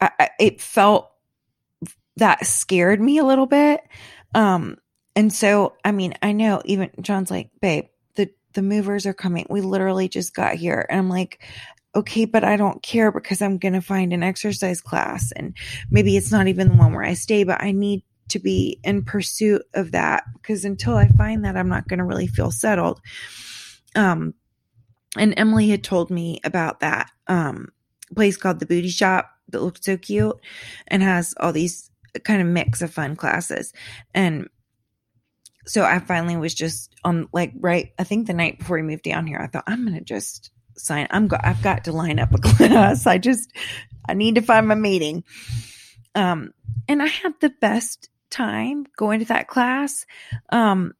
I, 0.00 0.10
I, 0.18 0.30
it 0.38 0.60
felt 0.60 1.10
that 2.16 2.46
scared 2.46 3.00
me 3.00 3.18
a 3.18 3.24
little 3.24 3.46
bit. 3.46 3.80
Um, 4.34 4.78
and 5.14 5.32
so, 5.32 5.74
I 5.84 5.92
mean, 5.92 6.14
I 6.22 6.32
know 6.32 6.62
even 6.64 6.90
John's 7.00 7.30
like, 7.30 7.50
babe, 7.60 7.86
the, 8.16 8.30
the 8.52 8.62
movers 8.62 9.06
are 9.06 9.14
coming. 9.14 9.46
We 9.48 9.60
literally 9.60 10.08
just 10.08 10.34
got 10.34 10.54
here. 10.54 10.86
And 10.88 10.98
I'm 10.98 11.08
like, 11.08 11.42
okay, 11.94 12.26
but 12.26 12.44
I 12.44 12.56
don't 12.56 12.82
care 12.82 13.10
because 13.10 13.40
I'm 13.40 13.56
going 13.56 13.72
to 13.72 13.80
find 13.80 14.12
an 14.12 14.22
exercise 14.22 14.82
class 14.82 15.32
and 15.32 15.56
maybe 15.90 16.16
it's 16.16 16.30
not 16.30 16.46
even 16.46 16.68
the 16.68 16.74
one 16.74 16.92
where 16.92 17.04
I 17.04 17.14
stay, 17.14 17.44
but 17.44 17.62
I 17.62 17.72
need 17.72 18.02
to 18.28 18.38
be 18.38 18.80
in 18.84 19.04
pursuit 19.04 19.62
of 19.72 19.92
that 19.92 20.24
because 20.34 20.64
until 20.64 20.96
I 20.96 21.08
find 21.08 21.44
that, 21.44 21.56
I'm 21.56 21.68
not 21.68 21.88
going 21.88 21.98
to 21.98 22.04
really 22.04 22.26
feel 22.26 22.50
settled. 22.50 23.00
Um, 23.94 24.34
and 25.16 25.32
Emily 25.38 25.68
had 25.68 25.82
told 25.82 26.10
me 26.10 26.40
about 26.44 26.80
that, 26.80 27.10
um, 27.28 27.68
place 28.14 28.36
called 28.36 28.60
the 28.60 28.66
booty 28.66 28.90
shop 28.90 29.30
that 29.48 29.62
looks 29.62 29.80
so 29.82 29.96
cute 29.96 30.38
and 30.88 31.02
has 31.02 31.34
all 31.40 31.52
these 31.52 31.90
kind 32.24 32.40
of 32.40 32.48
mix 32.48 32.82
of 32.82 32.92
fun 32.92 33.16
classes. 33.16 33.72
And 34.14 34.48
so 35.66 35.84
I 35.84 35.98
finally 35.98 36.36
was 36.36 36.54
just 36.54 36.94
on 37.04 37.28
like 37.32 37.52
right, 37.58 37.92
I 37.98 38.04
think 38.04 38.26
the 38.26 38.34
night 38.34 38.58
before 38.58 38.76
we 38.76 38.82
moved 38.82 39.02
down 39.02 39.26
here, 39.26 39.38
I 39.38 39.46
thought 39.46 39.64
I'm 39.66 39.84
gonna 39.84 40.00
just 40.00 40.50
sign. 40.76 41.08
I'm 41.10 41.28
go- 41.28 41.40
I've 41.42 41.62
got 41.62 41.84
to 41.84 41.92
line 41.92 42.18
up 42.18 42.34
a 42.34 42.38
class. 42.40 43.06
I 43.06 43.18
just 43.18 43.52
I 44.08 44.14
need 44.14 44.36
to 44.36 44.42
find 44.42 44.68
my 44.68 44.74
meeting. 44.74 45.24
Um, 46.14 46.52
and 46.88 47.02
I 47.02 47.06
had 47.06 47.34
the 47.40 47.50
best 47.60 48.08
time 48.30 48.86
going 48.96 49.20
to 49.20 49.26
that 49.26 49.48
class. 49.48 50.06
Um, 50.50 50.94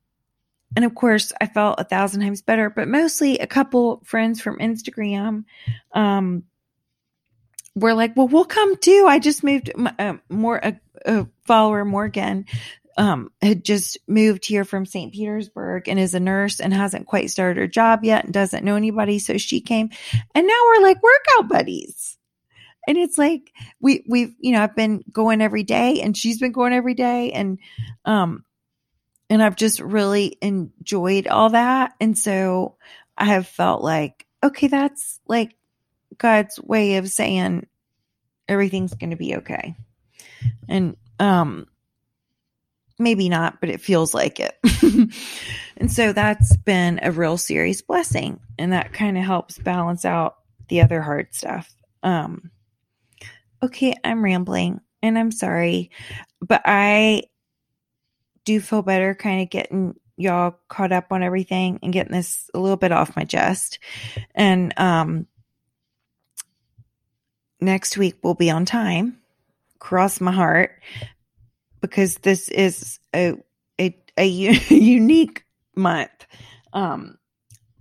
and 0.74 0.84
of 0.84 0.94
course, 0.94 1.32
I 1.40 1.46
felt 1.46 1.80
a 1.80 1.84
thousand 1.84 2.20
times 2.20 2.42
better, 2.42 2.68
but 2.68 2.88
mostly 2.88 3.38
a 3.38 3.46
couple 3.46 4.02
friends 4.04 4.40
from 4.40 4.58
Instagram, 4.58 5.44
um, 5.92 6.44
were 7.76 7.94
like, 7.94 8.16
well, 8.16 8.26
we'll 8.26 8.44
come 8.44 8.76
too. 8.76 9.06
I 9.06 9.18
just 9.18 9.44
moved 9.44 9.70
uh, 9.98 10.14
more, 10.28 10.56
a, 10.56 10.80
a, 11.04 11.26
follower, 11.44 11.84
Morgan, 11.84 12.46
um, 12.96 13.30
had 13.42 13.62
just 13.62 13.98
moved 14.08 14.46
here 14.46 14.64
from 14.64 14.86
St. 14.86 15.12
Petersburg 15.12 15.86
and 15.88 16.00
is 16.00 16.14
a 16.14 16.20
nurse 16.20 16.58
and 16.58 16.72
hasn't 16.72 17.06
quite 17.06 17.30
started 17.30 17.60
her 17.60 17.66
job 17.66 18.02
yet 18.02 18.24
and 18.24 18.32
doesn't 18.32 18.64
know 18.64 18.74
anybody. 18.74 19.18
So 19.18 19.36
she 19.36 19.60
came 19.60 19.90
and 20.34 20.46
now 20.46 20.60
we're 20.66 20.82
like 20.82 21.02
workout 21.02 21.48
buddies. 21.48 22.16
And 22.88 22.96
it's 22.96 23.18
like, 23.18 23.52
we, 23.80 24.04
we've, 24.08 24.34
you 24.38 24.52
know, 24.52 24.62
I've 24.62 24.76
been 24.76 25.02
going 25.12 25.42
every 25.42 25.64
day 25.64 26.00
and 26.00 26.16
she's 26.16 26.38
been 26.38 26.52
going 26.52 26.72
every 26.72 26.94
day. 26.94 27.32
And, 27.32 27.58
um, 28.04 28.44
and 29.28 29.42
I've 29.42 29.56
just 29.56 29.80
really 29.80 30.38
enjoyed 30.40 31.26
all 31.26 31.50
that. 31.50 31.94
And 32.00 32.16
so 32.16 32.76
I 33.18 33.26
have 33.26 33.48
felt 33.48 33.82
like, 33.82 34.24
okay, 34.42 34.68
that's 34.68 35.20
like 35.26 35.55
God's 36.18 36.60
way 36.60 36.96
of 36.96 37.08
saying 37.08 37.66
everything's 38.48 38.94
going 38.94 39.10
to 39.10 39.16
be 39.16 39.36
okay. 39.36 39.74
And 40.68 40.96
um 41.18 41.66
maybe 42.98 43.28
not, 43.28 43.60
but 43.60 43.68
it 43.68 43.80
feels 43.80 44.14
like 44.14 44.40
it. 44.40 44.56
and 45.76 45.92
so 45.92 46.12
that's 46.12 46.56
been 46.56 46.98
a 47.02 47.12
real 47.12 47.36
serious 47.36 47.82
blessing 47.82 48.40
and 48.58 48.72
that 48.72 48.92
kind 48.92 49.18
of 49.18 49.24
helps 49.24 49.58
balance 49.58 50.04
out 50.04 50.36
the 50.68 50.80
other 50.80 51.02
hard 51.02 51.34
stuff. 51.34 51.74
Um 52.02 52.50
okay, 53.62 53.94
I'm 54.04 54.24
rambling 54.24 54.80
and 55.02 55.18
I'm 55.18 55.30
sorry, 55.30 55.90
but 56.40 56.62
I 56.64 57.24
do 58.44 58.60
feel 58.60 58.82
better 58.82 59.14
kind 59.14 59.42
of 59.42 59.50
getting 59.50 59.94
y'all 60.16 60.56
caught 60.68 60.92
up 60.92 61.12
on 61.12 61.22
everything 61.22 61.78
and 61.82 61.92
getting 61.92 62.12
this 62.12 62.50
a 62.54 62.58
little 62.58 62.76
bit 62.76 62.92
off 62.92 63.16
my 63.16 63.24
chest. 63.24 63.78
And 64.34 64.72
um 64.78 65.26
next 67.60 67.96
week 67.96 68.16
will 68.22 68.34
be 68.34 68.50
on 68.50 68.64
time. 68.64 69.18
Cross 69.78 70.20
my 70.20 70.32
heart 70.32 70.80
because 71.80 72.16
this 72.18 72.48
is 72.48 72.98
a 73.14 73.34
a, 73.80 73.96
a 74.16 74.26
unique 74.70 75.44
month. 75.74 76.26
Um, 76.72 77.18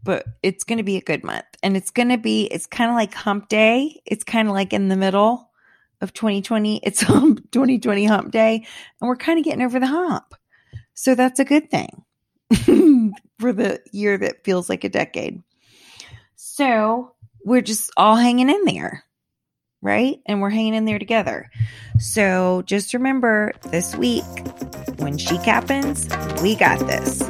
but 0.03 0.25
it's 0.43 0.63
going 0.63 0.77
to 0.77 0.83
be 0.83 0.97
a 0.97 1.01
good 1.01 1.23
month 1.23 1.45
and 1.63 1.75
it's 1.75 1.89
going 1.89 2.09
to 2.09 2.17
be 2.17 2.45
it's 2.45 2.67
kind 2.67 2.91
of 2.91 2.95
like 2.95 3.13
hump 3.13 3.49
day. 3.49 4.01
It's 4.05 4.23
kind 4.23 4.47
of 4.47 4.53
like 4.53 4.71
in 4.71 4.87
the 4.87 4.95
middle 4.95 5.49
of 5.99 6.13
2020. 6.13 6.81
It's 6.83 7.01
hump 7.01 7.51
2020 7.51 8.05
hump 8.05 8.31
day 8.31 8.65
and 9.01 9.07
we're 9.07 9.15
kind 9.15 9.39
of 9.39 9.45
getting 9.45 9.63
over 9.63 9.79
the 9.79 9.87
hump. 9.87 10.35
So 10.93 11.15
that's 11.15 11.39
a 11.39 11.45
good 11.45 11.71
thing 11.71 12.03
for 13.39 13.51
the 13.51 13.81
year 13.91 14.17
that 14.17 14.43
feels 14.43 14.69
like 14.69 14.83
a 14.83 14.89
decade. 14.89 15.41
So 16.35 17.13
we're 17.43 17.61
just 17.61 17.91
all 17.97 18.15
hanging 18.15 18.49
in 18.49 18.63
there 18.65 19.03
right? 19.85 20.19
And 20.25 20.41
we're 20.41 20.49
hanging 20.49 20.73
in 20.73 20.85
there 20.85 20.99
together. 20.99 21.49
So 21.99 22.63
just 22.65 22.93
remember 22.93 23.53
this 23.69 23.95
week, 23.95 24.23
when 24.97 25.17
chic 25.17 25.41
happens, 25.41 26.09
we 26.41 26.55
got 26.55 26.79
this. 26.79 27.21